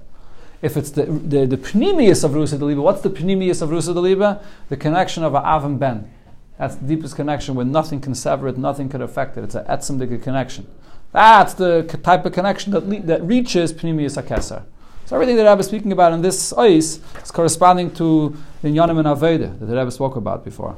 If 0.61 0.75
it's 0.75 0.89
the, 0.89 1.05
the, 1.05 1.45
the 1.45 1.57
Pnimius 1.57 2.23
of 2.23 2.31
Rusa 2.31 2.57
de 2.57 2.65
Libe, 2.65 2.81
what's 2.81 3.01
the 3.01 3.11
Pnimius 3.11 3.61
of 3.61 3.69
Rusa 3.69 3.93
de 3.93 4.01
Libe? 4.01 4.41
The 4.69 4.77
connection 4.77 5.23
of 5.23 5.35
a 5.35 5.41
Avim 5.41 5.77
Ben. 5.77 6.11
That's 6.57 6.75
the 6.75 6.87
deepest 6.87 7.15
connection 7.15 7.55
where 7.55 7.65
nothing 7.65 8.01
can 8.01 8.15
sever 8.15 8.47
it, 8.47 8.57
nothing 8.57 8.89
can 8.89 9.01
affect 9.01 9.37
it. 9.37 9.43
It's 9.43 9.55
an 9.55 9.65
etzim 9.65 10.21
connection. 10.21 10.67
That's 11.11 11.53
the 11.53 11.83
type 12.03 12.25
of 12.25 12.33
connection 12.33 12.71
that, 12.73 12.87
le- 12.87 13.01
that 13.01 13.21
reaches 13.23 13.73
Pnimius 13.73 14.21
HaKeser. 14.21 14.63
So 15.05 15.15
everything 15.15 15.37
that 15.37 15.49
Rebbe 15.49 15.59
is 15.59 15.67
speaking 15.67 15.91
about 15.91 16.11
in 16.11 16.21
this 16.21 16.51
ice 16.53 16.99
is 17.23 17.31
corresponding 17.31 17.93
to 17.95 18.35
the 18.61 18.67
Inyanim 18.67 18.97
and 18.99 19.07
Aveda 19.07 19.57
that 19.59 19.65
the 19.65 19.77
Rebbe 19.77 19.91
spoke 19.91 20.17
about 20.17 20.43
before. 20.43 20.75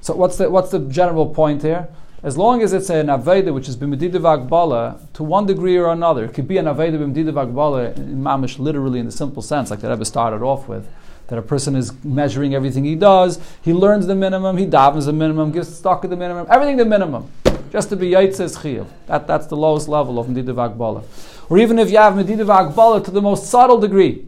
So 0.00 0.14
what's 0.14 0.36
the, 0.36 0.48
what's 0.50 0.70
the 0.70 0.78
general 0.80 1.26
point 1.26 1.62
here? 1.62 1.88
As 2.22 2.38
long 2.38 2.62
as 2.62 2.72
it's 2.72 2.90
an 2.90 3.08
Aveda 3.08 3.52
which 3.52 3.68
is 3.68 3.76
b'medidav 3.76 4.48
Agbala, 4.48 5.00
to 5.14 5.24
one 5.24 5.46
degree 5.46 5.76
or 5.76 5.90
another, 5.90 6.26
it 6.26 6.34
could 6.34 6.46
be 6.46 6.58
an 6.58 6.66
Aveda 6.66 6.96
b'medidav 6.96 7.52
Agbala 7.52 7.96
in 7.96 8.22
Mamish 8.22 8.60
literally 8.60 9.00
in 9.00 9.06
the 9.06 9.12
simple 9.12 9.42
sense, 9.42 9.70
like 9.70 9.80
the 9.80 9.90
Rebbe 9.90 10.04
started 10.04 10.42
off 10.42 10.68
with 10.68 10.88
that 11.28 11.38
a 11.38 11.42
person 11.42 11.76
is 11.76 11.92
measuring 12.04 12.54
everything 12.54 12.84
he 12.84 12.94
does. 12.94 13.40
He 13.62 13.72
learns 13.72 14.06
the 14.06 14.14
minimum, 14.14 14.56
he 14.56 14.66
davens 14.66 15.06
the 15.06 15.12
minimum, 15.12 15.52
gives 15.52 15.74
stock 15.76 16.04
at 16.04 16.10
the 16.10 16.16
minimum, 16.16 16.46
everything 16.50 16.76
the 16.76 16.84
minimum. 16.84 17.30
Just 17.70 17.88
to 17.88 17.96
be 17.96 18.10
Yaitzes 18.10 18.58
Chiyav. 18.58 18.86
That, 19.06 19.26
that's 19.26 19.46
the 19.46 19.56
lowest 19.56 19.88
level 19.88 20.18
of 20.18 20.26
Medidav 20.26 20.76
Akbala. 20.76 21.04
Or 21.48 21.58
even 21.58 21.78
if 21.78 21.90
you 21.90 21.96
have 21.96 22.12
Medidav 22.14 22.72
Akbala 22.72 23.02
to 23.04 23.10
the 23.10 23.22
most 23.22 23.46
subtle 23.46 23.78
degree, 23.78 24.26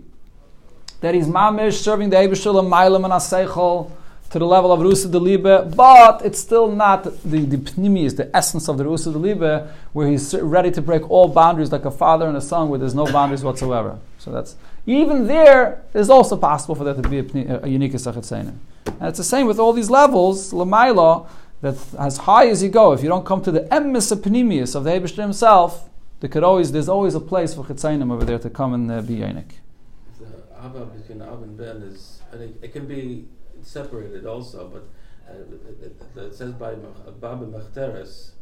that 1.01 1.15
he's 1.15 1.27
mamish 1.27 1.75
serving 1.75 2.09
the 2.09 2.17
Eibishul 2.17 2.67
Mailam 2.67 3.05
and 3.05 3.13
Aseichel 3.13 3.91
to 4.31 4.39
the 4.39 4.47
level 4.47 4.73
of 4.73 4.81
Rusa 4.81 5.11
de 5.13 5.21
Libe, 5.21 5.77
but 5.77 6.25
it's 6.25 6.41
still 6.41 6.69
not 6.69 7.05
the, 7.05 7.11
the 7.45 7.57
pnimis, 7.57 8.17
the 8.17 8.35
essence 8.35 8.69
of 8.69 8.79
the 8.79 8.85
Rusa 8.85 9.13
de 9.13 9.19
Libe, 9.19 9.71
where 9.93 10.09
he's 10.09 10.35
ready 10.35 10.71
to 10.71 10.83
break 10.83 11.09
all 11.11 11.29
boundaries 11.29 11.71
like 11.71 11.85
a 11.85 11.91
father 11.91 12.27
and 12.27 12.37
a 12.37 12.41
son, 12.41 12.69
where 12.69 12.79
there's 12.79 12.95
no 12.95 13.07
boundaries 13.07 13.45
whatsoever. 13.45 13.99
So 14.19 14.33
that's 14.33 14.57
even 14.87 15.27
there, 15.27 15.83
it 15.95 15.99
is 15.99 16.11
also 16.11 16.37
possible 16.37 16.75
for 16.75 16.85
there 16.85 16.95
to 16.95 17.09
be 17.09 17.19
a, 17.19 17.65
a 17.65 17.69
unique 17.69 17.93
Sachet 17.93 18.33
And 18.39 18.61
it's 19.01 19.19
the 19.19 19.25
same 19.25 19.47
with 19.47 19.59
all 19.59 19.73
these 19.73 19.91
levels, 19.91 20.53
Lamaila, 20.53 21.27
that 21.63 21.77
as 21.99 22.19
high 22.19 22.49
as 22.49 22.63
you 22.63 22.69
go, 22.69 22.93
if 22.93 23.03
you 23.03 23.09
don't 23.09 23.25
come 23.25 23.43
to 23.43 23.51
the 23.51 23.61
emes 23.61 24.13
pnimius 24.15 24.75
of 24.75 24.85
the 24.85 24.91
Eibishter 24.91 25.23
himself, 25.23 25.89
there 26.21 26.29
could 26.29 26.45
always, 26.45 26.73
there's 26.73 26.89
always 26.89 27.15
a 27.15 27.21
place 27.21 27.55
for 27.55 27.65
Chetzainim 27.65 28.13
over 28.13 28.25
there 28.25 28.39
to 28.39 28.51
come 28.51 28.75
and 28.75 28.91
uh, 28.91 29.01
be 29.01 29.17
Yonik. 29.17 29.53
The 30.21 30.27
Abba 30.63 30.87
between 30.87 31.23
Ab 31.23 31.43
and 31.43 31.57
Ben 31.57 31.83
is, 31.83 32.21
I 32.33 32.37
think 32.37 32.57
it 32.63 32.73
can 32.73 32.87
be 32.87 33.27
separated 33.63 34.27
also, 34.27 34.69
but 34.69 34.87
uh, 35.29 35.39
it, 35.83 35.97
it, 36.15 36.19
it 36.19 36.35
says 36.35 36.53
by 36.53 36.75
Baba 36.75 37.47
Machteres. 37.47 38.33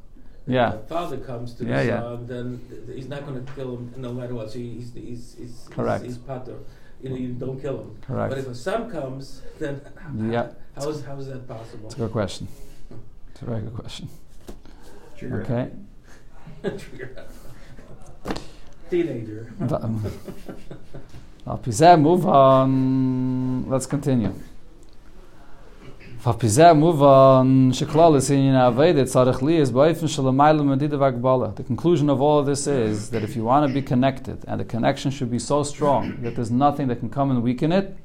Yeah. 0.46 0.70
The 0.72 0.78
father 0.78 1.18
comes 1.18 1.54
to 1.54 1.64
Yeah, 1.64 1.82
the 1.82 1.86
yeah. 1.88 2.00
son, 2.00 2.26
then 2.26 2.60
th- 2.68 2.86
th- 2.86 2.96
he's 2.96 3.08
not 3.08 3.24
going 3.26 3.44
to 3.44 3.52
kill 3.52 3.76
him 3.76 3.94
no 3.96 4.12
matter 4.12 4.34
what. 4.34 4.50
So 4.50 4.58
he's 4.58 4.92
he's 4.94 5.36
he's 5.38 5.68
Correct. 5.70 6.04
He's, 6.04 6.14
he's 6.16 6.22
pater. 6.24 6.58
You 7.00 7.08
know, 7.10 7.16
you 7.16 7.28
don't 7.32 7.60
kill 7.60 7.78
him. 7.80 7.96
Correct. 8.06 8.30
But 8.30 8.38
if 8.38 8.48
a 8.48 8.54
son 8.54 8.90
comes, 8.90 9.42
then 9.58 9.80
Yeah. 10.30 10.48
how 10.76 10.88
is 10.88 11.04
how 11.04 11.16
is 11.18 11.26
that 11.28 11.46
possible? 11.48 11.86
It's 11.86 11.94
a 11.94 11.98
good 11.98 12.12
question. 12.12 12.48
It's 13.32 13.42
a 13.42 13.44
very 13.44 13.60
good 13.60 13.74
question. 13.74 14.08
Trigger 15.16 15.42
Okay. 15.42 15.70
Teenager. 18.90 19.52
Al 21.46 21.58
Pizeh, 21.62 21.96
move 21.98 22.26
on. 22.26 23.68
Let's 23.68 23.86
continue. 23.86 24.32
Al 26.24 26.34
Pizeh, 26.34 26.72
move 26.78 27.02
on. 27.02 27.72
Sheklal 27.72 28.14
is 28.14 28.30
in 28.30 28.54
Aveda, 28.54 29.02
Tzarech 29.02 29.42
Li 29.42 29.56
is 29.56 29.72
Ba'ifin 29.72 30.64
Medida. 30.64 31.52
The 31.56 31.64
conclusion 31.64 32.08
of 32.08 32.22
all 32.22 32.38
of 32.38 32.46
this 32.46 32.68
is 32.68 33.10
that 33.10 33.24
if 33.24 33.34
you 33.34 33.42
want 33.42 33.66
to 33.66 33.74
be 33.74 33.82
connected, 33.82 34.44
and 34.46 34.60
the 34.60 34.64
connection 34.64 35.10
should 35.10 35.32
be 35.32 35.40
so 35.40 35.64
strong 35.64 36.22
that 36.22 36.36
there's 36.36 36.52
nothing 36.52 36.86
that 36.86 37.00
can 37.00 37.10
come 37.10 37.32
and 37.32 37.42
weaken 37.42 37.72
it, 37.72 37.96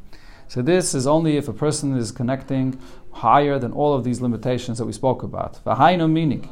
so 0.47 0.63
this 0.63 0.95
is 0.95 1.05
only 1.05 1.37
if 1.37 1.47
a 1.47 1.53
person 1.53 1.95
is 1.95 2.11
connecting 2.11 2.79
higher 3.11 3.59
than 3.59 3.71
all 3.71 3.93
of 3.93 4.03
these 4.03 4.19
limitations 4.19 4.79
that 4.79 4.85
we 4.85 4.93
spoke 4.93 5.21
about. 5.21 5.63
V'hainu 5.63 6.11
meaning. 6.11 6.49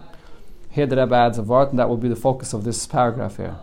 Here 0.69 0.85
the 0.85 0.97
Rebbe 0.97 1.15
adds 1.15 1.39
a 1.39 1.41
vart, 1.41 1.71
and 1.71 1.79
that 1.79 1.89
will 1.89 1.97
be 1.97 2.09
the 2.09 2.15
focus 2.15 2.53
of 2.53 2.63
this 2.63 2.85
paragraph 2.85 3.37
here. 3.37 3.55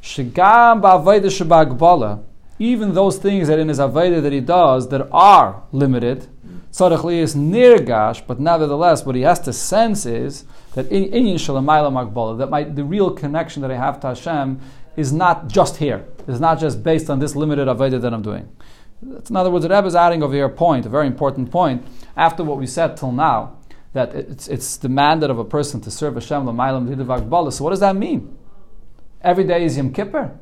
Shigam 0.00 0.80
ba'avayda 0.80 1.26
shebagbala, 1.26 2.22
even 2.60 2.94
those 2.94 3.18
things 3.18 3.48
that 3.48 3.58
in 3.58 3.66
his 3.68 3.80
avayda 3.80 4.22
that 4.22 4.32
he 4.32 4.40
does 4.40 4.90
that 4.90 5.08
are 5.10 5.64
limited, 5.72 6.28
tzarech 6.72 7.12
is 7.12 7.34
nirgash, 7.34 8.26
but 8.26 8.38
nevertheless, 8.38 9.04
what 9.04 9.14
he 9.14 9.22
has 9.22 9.40
to 9.40 9.52
sense 9.52 10.06
is 10.06 10.44
that 10.74 10.86
in 10.90 11.04
inyan 11.04 11.34
shalamayla 11.34 12.38
that 12.38 12.50
my, 12.50 12.64
the 12.64 12.84
real 12.84 13.10
connection 13.10 13.62
that 13.62 13.70
I 13.70 13.76
have 13.76 14.00
to 14.00 14.08
Hashem 14.08 14.60
is 14.96 15.12
not 15.12 15.48
just 15.48 15.76
here. 15.76 16.06
It's 16.26 16.40
not 16.40 16.58
just 16.58 16.82
based 16.82 17.08
on 17.08 17.18
this 17.18 17.34
limited 17.36 17.68
avayda 17.68 18.00
that 18.00 18.12
I'm 18.12 18.22
doing. 18.22 18.48
In 19.00 19.36
other 19.36 19.50
words, 19.50 19.62
the 19.62 19.68
Rebbe 19.68 19.86
is 19.86 19.94
adding 19.94 20.22
over 20.22 20.34
here 20.34 20.46
a 20.46 20.50
point, 20.50 20.84
a 20.84 20.88
very 20.88 21.06
important 21.06 21.50
point, 21.50 21.86
after 22.16 22.42
what 22.42 22.58
we 22.58 22.66
said 22.66 22.96
till 22.96 23.12
now, 23.12 23.56
that 23.92 24.14
it's, 24.14 24.48
it's 24.48 24.76
demanded 24.76 25.30
of 25.30 25.38
a 25.38 25.44
person 25.44 25.80
to 25.82 25.90
serve 25.90 26.14
Hashem 26.14 26.46
l'maylam 26.46 26.88
didav 26.88 27.28
agbala. 27.28 27.52
So 27.52 27.64
what 27.64 27.70
does 27.70 27.80
that 27.80 27.96
mean? 27.96 28.36
Every 29.20 29.44
day 29.44 29.64
is 29.64 29.76
Yom 29.76 29.92
Kippur. 29.92 30.38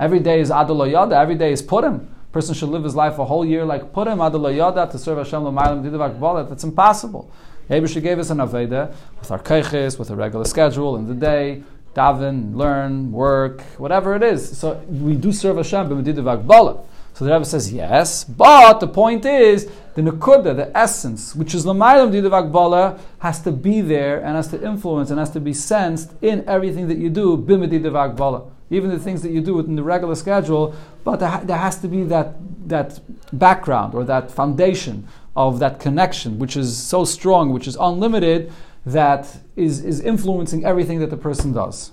Every 0.00 0.20
day 0.20 0.40
is 0.40 0.50
Adul 0.50 0.90
Yada. 0.90 1.16
Every 1.16 1.34
day 1.34 1.52
is 1.52 1.62
Purim. 1.62 2.14
Person 2.38 2.54
should 2.54 2.68
live 2.68 2.84
his 2.84 2.94
life 2.94 3.18
a 3.18 3.24
whole 3.24 3.44
year 3.44 3.64
like 3.64 3.92
Purim, 3.92 4.18
Adul 4.18 4.54
Yada, 4.54 4.86
to 4.92 4.96
serve 4.96 5.18
Hashem 5.18 5.42
l'maylam 5.42 5.82
didav 5.82 6.16
agbala. 6.16 6.48
That's 6.48 6.62
impossible. 6.62 7.28
Abish 7.68 8.00
gave 8.00 8.20
us 8.20 8.30
an 8.30 8.38
Aveda 8.38 8.94
with 9.18 9.32
our 9.32 9.40
keiches, 9.40 9.98
with 9.98 10.10
a 10.10 10.14
regular 10.14 10.44
schedule 10.44 10.94
in 10.94 11.08
the 11.08 11.14
day, 11.14 11.64
daven, 11.96 12.54
learn, 12.54 13.10
work, 13.10 13.62
whatever 13.76 14.14
it 14.14 14.22
is. 14.22 14.56
So 14.56 14.80
we 14.88 15.16
do 15.16 15.32
serve 15.32 15.56
Hashem 15.56 15.88
b'medidav 15.88 16.44
agbala. 16.44 16.86
So 17.14 17.24
the 17.24 17.32
Rebbe 17.32 17.44
says 17.44 17.72
yes, 17.72 18.22
but 18.22 18.78
the 18.78 18.86
point 18.86 19.24
is 19.24 19.68
the 19.96 20.02
nekuda, 20.02 20.54
the 20.54 20.78
essence, 20.78 21.34
which 21.34 21.56
is 21.56 21.66
l'maylam 21.66 22.12
didav 22.12 22.52
agbala, 22.52 23.00
has 23.18 23.42
to 23.42 23.50
be 23.50 23.80
there 23.80 24.18
and 24.18 24.36
has 24.36 24.46
to 24.52 24.64
influence 24.64 25.10
and 25.10 25.18
has 25.18 25.32
to 25.32 25.40
be 25.40 25.52
sensed 25.52 26.12
in 26.22 26.48
everything 26.48 26.86
that 26.86 26.98
you 26.98 27.10
do 27.10 27.36
b'medidav 27.36 28.14
agbala. 28.14 28.48
Even 28.70 28.90
the 28.90 28.98
things 28.98 29.22
that 29.22 29.30
you 29.30 29.40
do 29.40 29.54
within 29.54 29.76
the 29.76 29.82
regular 29.82 30.14
schedule, 30.14 30.74
but 31.04 31.20
there, 31.20 31.28
ha- 31.28 31.40
there 31.42 31.56
has 31.56 31.78
to 31.78 31.88
be 31.88 32.04
that 32.04 32.34
that 32.68 33.00
background 33.32 33.94
or 33.94 34.04
that 34.04 34.30
foundation 34.30 35.08
of 35.34 35.58
that 35.58 35.80
connection, 35.80 36.38
which 36.38 36.56
is 36.56 36.76
so 36.76 37.04
strong, 37.04 37.50
which 37.50 37.66
is 37.66 37.76
unlimited, 37.80 38.52
that 38.84 39.38
is, 39.56 39.84
is 39.84 40.00
influencing 40.00 40.64
everything 40.64 40.98
that 40.98 41.10
the 41.10 41.16
person 41.16 41.52
does. 41.52 41.92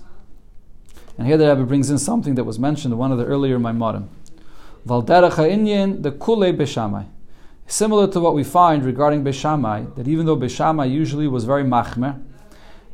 And 1.16 1.26
here 1.26 1.36
the 1.36 1.48
Rebbe 1.48 1.64
brings 1.64 1.90
in 1.90 1.98
something 1.98 2.34
that 2.34 2.44
was 2.44 2.58
mentioned 2.58 2.92
in 2.92 2.98
one 2.98 3.12
of 3.12 3.18
the 3.18 3.24
earlier 3.24 3.58
Maimorim. 3.58 4.08
Valderech 4.86 5.34
ha'inyan, 5.34 6.02
the 6.02 6.12
kule 6.12 6.52
beshamai. 6.52 7.06
Similar 7.66 8.06
to 8.08 8.20
what 8.20 8.34
we 8.34 8.44
find 8.44 8.84
regarding 8.84 9.24
Beshamai, 9.24 9.96
that 9.96 10.06
even 10.06 10.24
though 10.24 10.36
Beshamai 10.36 10.88
usually 10.88 11.26
was 11.26 11.44
very 11.44 11.64
machmer, 11.64 12.22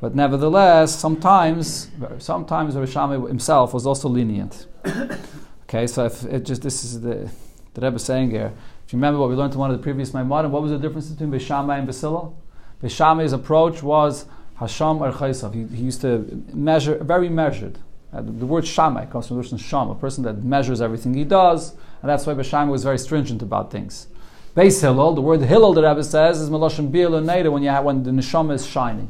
but 0.03 0.15
nevertheless, 0.15 0.95
sometimes, 0.95 1.88
sometimes 2.19 2.75
Beshamai 2.75 3.29
himself 3.29 3.73
was 3.73 3.87
also 3.87 4.09
lenient. 4.09 4.67
okay, 5.62 5.87
so 5.87 6.07
if 6.07 6.25
it 6.25 6.45
just 6.45 6.61
this 6.61 6.83
is 6.83 7.01
the 7.01 7.31
the 7.75 7.81
Rebbe 7.81 7.99
saying 7.99 8.31
here. 8.31 8.53
If 8.85 8.93
you 8.93 8.97
remember 8.97 9.21
what 9.21 9.29
we 9.31 9.37
learned 9.37 9.55
in 9.55 9.59
one 9.59 9.71
of 9.71 9.77
the 9.77 9.83
previous 9.83 10.11
Maimorim, 10.11 10.51
what 10.51 10.61
was 10.62 10.71
the 10.71 10.79
difference 10.79 11.09
between 11.09 11.31
Beshamai 11.31 11.79
and 11.79 11.88
Basilal? 11.88 12.35
Beshamai's 12.83 13.33
approach 13.33 13.83
was 13.83 14.27
Hasham 14.59 15.01
or 15.01 15.12
Chaysav. 15.12 15.55
He, 15.55 15.77
he 15.77 15.85
used 15.85 16.01
to 16.03 16.45
measure, 16.53 16.99
very 16.99 17.29
measured. 17.29 17.79
Uh, 18.12 18.21
the, 18.21 18.33
the 18.33 18.47
word 18.47 18.67
Shammai 18.67 19.07
comes 19.07 19.29
from 19.29 19.41
the 19.41 19.49
word 19.49 19.61
Sham, 19.61 19.88
a 19.88 19.95
person 19.95 20.25
that 20.25 20.45
measures 20.45 20.83
everything 20.83 21.15
he 21.15 21.25
does, 21.25 21.71
and 22.03 22.11
that's 22.11 22.27
why 22.27 22.35
Beshamai 22.35 22.69
was 22.69 22.83
very 22.85 22.99
stringent 22.99 23.41
about 23.41 23.71
things. 23.71 24.09
Beis 24.55 24.83
Hillel, 24.83 25.15
the 25.15 25.23
word 25.23 25.41
Hillel, 25.41 25.73
the 25.73 25.83
Rebbe 25.83 26.05
says, 26.05 26.41
is 26.41 26.51
Melashim 26.51 26.91
Biel 26.91 27.12
Neda 27.12 27.51
when, 27.51 27.62
you 27.62 27.71
have, 27.71 27.85
when 27.85 28.03
the 28.03 28.11
Neshama 28.11 28.55
is 28.55 28.67
shining. 28.67 29.09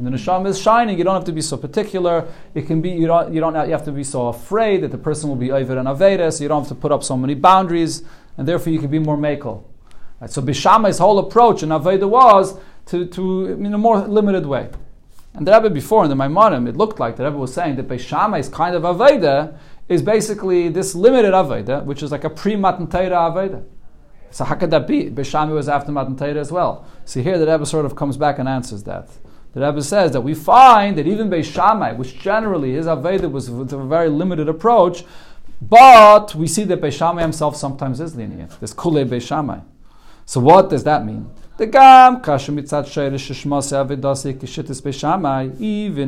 When 0.00 0.10
the 0.10 0.16
Neshama 0.16 0.46
is 0.46 0.58
shining, 0.58 0.96
you 0.96 1.04
don't 1.04 1.12
have 1.12 1.26
to 1.26 1.32
be 1.32 1.42
so 1.42 1.58
particular. 1.58 2.26
It 2.54 2.66
can 2.66 2.80
be, 2.80 2.88
you 2.88 3.06
don't, 3.06 3.34
you 3.34 3.38
don't 3.38 3.54
have 3.54 3.84
to 3.84 3.92
be 3.92 4.02
so 4.02 4.28
afraid 4.28 4.82
that 4.82 4.92
the 4.92 4.96
person 4.96 5.28
will 5.28 5.36
be 5.36 5.52
Ovid 5.52 5.76
and 5.76 5.86
Aveda, 5.86 6.32
so 6.32 6.42
you 6.42 6.48
don't 6.48 6.62
have 6.62 6.68
to 6.70 6.74
put 6.74 6.90
up 6.90 7.04
so 7.04 7.18
many 7.18 7.34
boundaries, 7.34 8.02
and 8.38 8.48
therefore 8.48 8.72
you 8.72 8.78
can 8.78 8.90
be 8.90 8.98
more 8.98 9.18
Makel. 9.18 9.62
Right, 10.18 10.30
so 10.30 10.40
Bishamai's 10.40 10.96
whole 10.96 11.18
approach 11.18 11.62
in 11.62 11.68
Aveda 11.68 12.08
was 12.08 12.58
to, 12.86 13.04
to 13.08 13.48
in 13.48 13.74
a 13.74 13.76
more 13.76 14.00
limited 14.00 14.46
way. 14.46 14.70
And 15.34 15.46
the 15.46 15.52
Rebbe 15.52 15.68
before 15.68 16.04
in 16.04 16.08
the 16.08 16.16
Maimonim, 16.16 16.66
it 16.66 16.78
looked 16.78 16.98
like 16.98 17.16
the 17.16 17.24
Rebbe 17.24 17.36
was 17.36 17.52
saying 17.52 17.76
that 17.76 17.86
Beishamai's 17.86 18.48
kind 18.48 18.74
of 18.74 18.84
Aveda 18.84 19.54
is 19.86 20.00
basically 20.00 20.70
this 20.70 20.94
limited 20.94 21.34
Aveda, 21.34 21.84
which 21.84 22.02
is 22.02 22.10
like 22.10 22.24
a 22.24 22.30
pre-Matan 22.30 22.86
Torah 22.86 23.30
Aveda. 23.30 23.62
So 24.30 24.44
how 24.44 24.54
could 24.54 24.70
that 24.70 24.86
be? 24.86 25.10
Beishamai 25.10 25.52
was 25.52 25.68
after 25.68 25.92
Matan 25.92 26.16
Torah 26.16 26.36
as 26.36 26.50
well. 26.50 26.86
See 27.04 27.22
here 27.22 27.36
the 27.36 27.46
Rebbe 27.46 27.66
sort 27.66 27.84
of 27.84 27.96
comes 27.96 28.16
back 28.16 28.38
and 28.38 28.48
answers 28.48 28.84
that. 28.84 29.10
The 29.52 29.60
Rebbe 29.60 29.82
says 29.82 30.12
that 30.12 30.20
we 30.20 30.34
find 30.34 30.96
that 30.96 31.06
even 31.06 31.28
Beishamai, 31.28 31.96
which 31.96 32.18
generally 32.18 32.72
his 32.72 32.86
Aveda 32.86 33.30
was 33.30 33.50
with 33.50 33.72
a 33.72 33.84
very 33.84 34.08
limited 34.08 34.48
approach, 34.48 35.04
but 35.60 36.34
we 36.34 36.46
see 36.46 36.64
that 36.64 36.80
Beishamai 36.80 37.20
himself 37.20 37.56
sometimes 37.56 38.00
is 38.00 38.14
lenient. 38.14 38.58
There's 38.60 38.72
Kule 38.72 39.04
Beishamai. 39.04 39.62
So 40.24 40.40
what 40.40 40.70
does 40.70 40.84
that 40.84 41.04
mean? 41.04 41.28
Even 41.58 41.74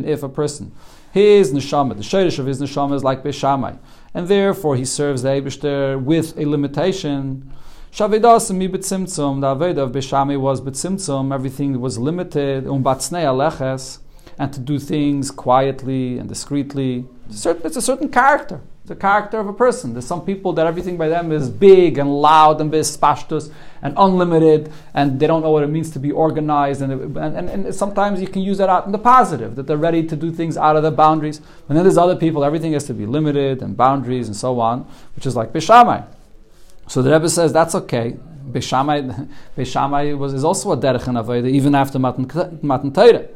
if 0.05 0.23
a 0.23 0.29
person, 0.29 0.73
his 1.13 1.53
neshama, 1.53 1.95
the 1.95 2.03
sheirish 2.03 2.39
of 2.39 2.47
his 2.47 2.63
neshama 2.63 2.95
is 2.95 3.05
like 3.05 3.23
beshamai, 3.23 3.77
and 4.15 4.29
therefore 4.29 4.77
he 4.77 4.87
serves 4.87 5.23
the 5.23 5.29
Eibushter 5.29 6.03
with 6.03 6.39
a 6.39 6.47
limitation. 6.47 7.53
Shavedas 7.93 8.51
mi 8.57 8.69
betzimtzum. 8.69 9.43
The 9.43 9.55
aveda 9.55 9.83
of 9.83 9.93
beshamai 9.93 10.41
was 10.41 10.63
betzimtzum. 10.63 11.35
Everything 11.35 11.79
was 11.79 11.99
limited. 11.99 12.67
Um 12.67 12.83
batsnei 12.83 13.25
aleches, 13.25 13.99
and 14.39 14.51
to 14.51 14.61
do 14.61 14.79
things 14.79 15.31
quietly 15.31 16.17
and 16.17 16.27
discreetly. 16.27 17.07
It's 17.29 17.37
a 17.37 17.43
certain, 17.43 17.67
it's 17.67 17.89
a 17.89 18.09
character. 18.09 18.63
Character 18.99 19.39
of 19.41 19.47
a 19.47 19.53
person. 19.53 19.93
There's 19.93 20.07
some 20.07 20.25
people 20.25 20.55
that 20.55 20.67
everything 20.67 20.97
by 20.97 21.09
them 21.09 21.33
is 21.33 21.51
big 21.51 21.99
and 21.99 22.11
loud 22.11 22.63
and 22.63 22.73
bispashtus 22.73 23.51
and 23.83 23.95
unlimited, 23.99 24.73
and 24.95 25.21
they 25.21 25.27
don't 25.27 25.43
know 25.43 25.51
what 25.51 25.63
it 25.63 25.69
means 25.69 25.91
to 25.91 25.99
be 25.99 26.11
organized. 26.11 26.81
And, 26.81 27.17
and, 27.17 27.37
and, 27.37 27.49
and 27.49 27.75
sometimes 27.75 28.21
you 28.23 28.27
can 28.27 28.43
use 28.43 28.59
that 28.59 28.69
out 28.71 28.87
in 28.87 28.93
the 28.93 28.99
positive, 28.99 29.55
that 29.57 29.67
they're 29.67 29.77
ready 29.77 30.03
to 30.07 30.17
do 30.17 30.33
things 30.33 30.57
out 30.57 30.77
of 30.77 30.83
the 30.83 30.91
boundaries. 30.91 31.41
And 31.69 31.77
then 31.77 31.85
there's 31.85 31.97
other 31.97 32.17
people, 32.17 32.45
everything 32.45 32.73
has 32.73 32.85
to 32.85 32.95
be 32.95 33.07
limited 33.07 33.63
and 33.63 33.77
boundaries 33.77 34.29
and 34.29 34.37
so 34.37 34.61
on, 34.61 34.87
which 35.15 35.27
is 35.27 35.37
like 35.37 35.53
Bishamai. 35.53 36.05
So 36.87 37.03
the 37.03 37.11
Rebbe 37.13 37.29
says 37.29 37.53
that's 37.53 37.75
okay. 37.75 38.17
Bishamai, 38.51 39.29
Bishamai 39.57 40.17
was, 40.17 40.35
is 40.35 40.45
also 40.45 40.73
a 40.73 40.77
derech 40.77 41.09
in 41.09 41.15
Aveda, 41.15 41.49
even 41.49 41.75
after 41.75 41.99
Matan, 41.99 42.59
Matan 42.63 42.93
Torah. 42.93 43.27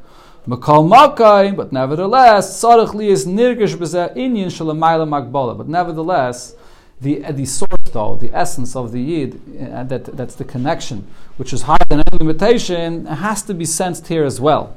But 0.48 1.72
nevertheless, 1.72 2.62
is 2.64 3.26
nirgish 3.26 3.74
inyan. 4.14 5.58
But 5.58 5.68
nevertheless, 5.68 6.54
the 7.00 7.18
the 7.32 7.44
source 7.44 7.68
though, 7.92 8.16
the 8.16 8.30
essence 8.32 8.76
of 8.76 8.92
the 8.92 9.00
yid, 9.00 9.40
uh, 9.60 9.82
that 9.84 10.04
that's 10.16 10.36
the 10.36 10.44
connection, 10.44 11.06
which 11.36 11.52
is 11.52 11.62
higher 11.62 11.78
than 11.88 12.00
any 12.00 12.18
limitation, 12.18 13.06
has 13.06 13.42
to 13.42 13.54
be 13.54 13.64
sensed 13.64 14.06
here 14.06 14.24
as 14.24 14.40
well. 14.40 14.76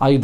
Like 0.00 0.18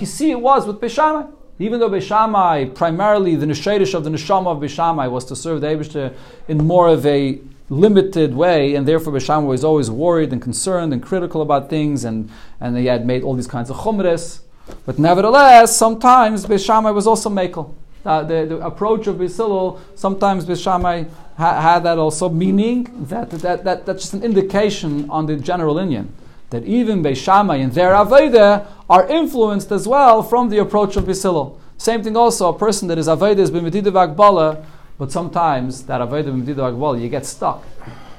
you 0.00 0.06
see 0.06 0.30
it 0.30 0.40
was 0.40 0.66
with 0.66 0.80
Beishamai. 0.80 1.32
Even 1.60 1.78
though 1.78 1.90
Beishamai, 1.90 2.74
primarily 2.74 3.36
the 3.36 3.44
Neshedish 3.44 3.92
of 3.92 4.02
the 4.02 4.08
Neshama 4.08 4.46
of 4.46 4.58
Beishamai 4.62 5.10
was 5.10 5.26
to 5.26 5.36
serve 5.36 5.60
the 5.60 5.66
Eibishter 5.66 6.14
in 6.48 6.56
more 6.56 6.88
of 6.88 7.04
a 7.04 7.38
limited 7.68 8.34
way, 8.34 8.74
and 8.74 8.88
therefore 8.88 9.12
Beishamai 9.12 9.46
was 9.46 9.62
always 9.62 9.90
worried 9.90 10.32
and 10.32 10.40
concerned 10.40 10.94
and 10.94 11.02
critical 11.02 11.42
about 11.42 11.68
things, 11.68 12.02
and, 12.02 12.30
and 12.60 12.78
he 12.78 12.86
had 12.86 13.04
made 13.04 13.22
all 13.22 13.34
these 13.34 13.46
kinds 13.46 13.68
of 13.68 13.76
chumres. 13.76 14.40
But 14.86 14.98
nevertheless, 14.98 15.76
sometimes 15.76 16.46
Beishamai 16.46 16.94
was 16.94 17.06
also 17.06 17.28
Mekel. 17.28 17.74
Uh, 18.06 18.22
the, 18.22 18.46
the 18.46 18.56
approach 18.64 19.06
of 19.06 19.16
Bisilul, 19.16 19.80
sometimes 19.94 20.46
Bishamai 20.46 21.10
ha- 21.36 21.60
had 21.60 21.80
that 21.80 21.98
also 21.98 22.30
meaning 22.30 22.88
that, 23.08 23.28
that, 23.32 23.64
that 23.64 23.84
that's 23.84 24.04
just 24.04 24.14
an 24.14 24.22
indication 24.22 25.10
on 25.10 25.26
the 25.26 25.36
general 25.36 25.76
Indian. 25.76 26.10
That 26.50 26.64
even 26.64 27.02
Beishamai 27.02 27.62
and 27.62 27.72
their 27.72 27.92
Aveda 27.92 28.66
are 28.88 29.06
influenced 29.08 29.70
as 29.72 29.86
well 29.86 30.22
from 30.22 30.48
the 30.48 30.58
approach 30.58 30.96
of 30.96 31.04
Bisilul. 31.04 31.58
Same 31.78 32.02
thing 32.02 32.16
also, 32.16 32.48
a 32.48 32.58
person 32.58 32.88
that 32.88 32.98
is 32.98 33.08
Aveda 33.08 33.38
is 33.38 33.50
Akbala, 33.50 34.64
but 34.98 35.10
sometimes 35.10 35.84
that 35.84 36.00
Aveda 36.00 36.30
Akbala, 36.56 37.00
you 37.00 37.08
get 37.08 37.24
stuck. 37.24 37.64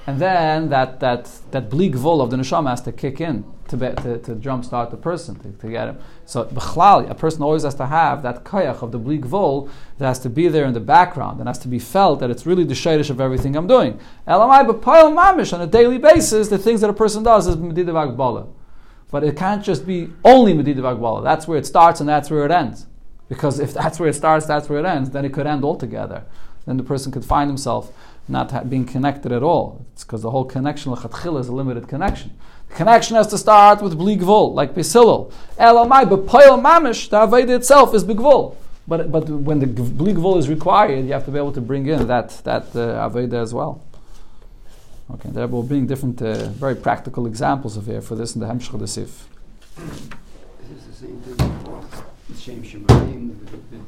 And 0.07 0.19
then 0.19 0.69
that, 0.69 0.99
that, 0.99 1.29
that 1.51 1.69
bleak 1.69 1.93
vol 1.93 2.21
of 2.21 2.31
the 2.31 2.37
neshama 2.37 2.71
has 2.71 2.81
to 2.81 2.91
kick 2.91 3.21
in 3.21 3.45
to, 3.67 3.77
be, 3.77 3.87
to, 3.87 4.17
to 4.17 4.35
jumpstart 4.35 4.89
the 4.89 4.97
person, 4.97 5.35
to, 5.35 5.51
to 5.51 5.69
get 5.69 5.89
him. 5.89 5.99
So, 6.31 6.45
b'chlal, 6.45 7.09
a 7.09 7.13
person 7.13 7.41
always 7.41 7.63
has 7.63 7.75
to 7.75 7.87
have 7.87 8.23
that 8.23 8.45
koyach 8.45 8.81
of 8.81 8.93
the 8.93 8.97
bleak 8.97 9.25
vol 9.25 9.67
that 9.97 10.07
has 10.07 10.17
to 10.19 10.29
be 10.29 10.47
there 10.47 10.63
in 10.63 10.71
the 10.71 10.79
background 10.79 11.39
and 11.39 11.49
has 11.49 11.57
to 11.57 11.67
be 11.67 11.77
felt 11.77 12.21
that 12.21 12.29
it's 12.29 12.45
really 12.45 12.63
the 12.63 12.73
shadish 12.73 13.09
of 13.09 13.19
everything 13.19 13.57
I'm 13.57 13.67
doing. 13.67 13.99
Elamai 14.25 14.65
b'poil 14.65 15.13
mamish, 15.13 15.51
on 15.51 15.59
a 15.59 15.67
daily 15.67 15.97
basis, 15.97 16.47
the 16.47 16.57
things 16.57 16.79
that 16.79 16.89
a 16.89 16.93
person 16.93 17.23
does 17.23 17.47
is 17.47 17.57
medidav 17.57 18.15
akbala. 18.15 18.47
But 19.09 19.25
it 19.25 19.35
can't 19.35 19.61
just 19.61 19.85
be 19.85 20.07
only 20.23 20.53
medidav 20.53 20.97
akbala. 20.97 21.21
That's 21.21 21.49
where 21.49 21.57
it 21.57 21.65
starts 21.65 21.99
and 21.99 22.07
that's 22.07 22.31
where 22.31 22.45
it 22.45 22.51
ends. 22.51 22.87
Because 23.27 23.59
if 23.59 23.73
that's 23.73 23.99
where 23.99 24.07
it 24.07 24.15
starts, 24.15 24.45
that's 24.45 24.69
where 24.69 24.79
it 24.79 24.85
ends, 24.85 25.09
then 25.09 25.25
it 25.25 25.33
could 25.33 25.47
end 25.47 25.65
altogether. 25.65 26.23
Then 26.65 26.77
the 26.77 26.83
person 26.83 27.11
could 27.11 27.25
find 27.25 27.49
himself 27.49 27.91
not 28.29 28.69
being 28.69 28.85
connected 28.85 29.33
at 29.33 29.43
all. 29.43 29.85
It's 29.91 30.05
because 30.05 30.21
the 30.21 30.31
whole 30.31 30.45
connection 30.45 30.93
lechatchila 30.93 31.41
is 31.41 31.49
a 31.49 31.53
limited 31.53 31.89
connection. 31.89 32.37
Connection 32.75 33.15
has 33.15 33.27
to 33.27 33.37
start 33.37 33.81
with 33.81 33.97
bligvul, 33.97 34.53
like 34.53 34.73
besilul. 34.73 35.31
Elamai 35.59 36.05
b'poil 36.05 36.61
mamish, 36.61 37.09
the 37.09 37.17
aveda 37.17 37.57
itself 37.57 37.93
is 37.93 38.03
bigvul. 38.03 38.55
But 38.87 39.11
but 39.11 39.29
when 39.29 39.59
the 39.59 39.67
bligvul 39.67 40.37
is 40.37 40.49
required, 40.49 41.05
you 41.05 41.13
have 41.13 41.25
to 41.25 41.31
be 41.31 41.37
able 41.37 41.51
to 41.51 41.61
bring 41.61 41.87
in 41.87 42.07
that 42.07 42.29
that 42.43 42.75
uh, 42.75 43.09
aveda 43.09 43.41
as 43.41 43.53
well. 43.53 43.81
Okay, 45.13 45.29
there 45.29 45.47
will 45.47 45.63
bring 45.63 45.87
different, 45.87 46.21
uh, 46.21 46.47
very 46.49 46.75
practical 46.75 47.27
examples 47.27 47.75
of 47.75 47.85
here 47.85 48.01
for 48.01 48.15
this 48.15 48.33
in 48.33 48.39
the 48.39 48.47
Hemshech 48.47 48.73
of 48.73 48.79
the 48.79 48.87
Sif. 48.87 49.27
This 49.75 50.85
the 50.87 50.93
same 50.93 51.21
thing. 51.21 51.37
The 51.37 51.49
the, 53.51 53.57
the, 53.71 53.79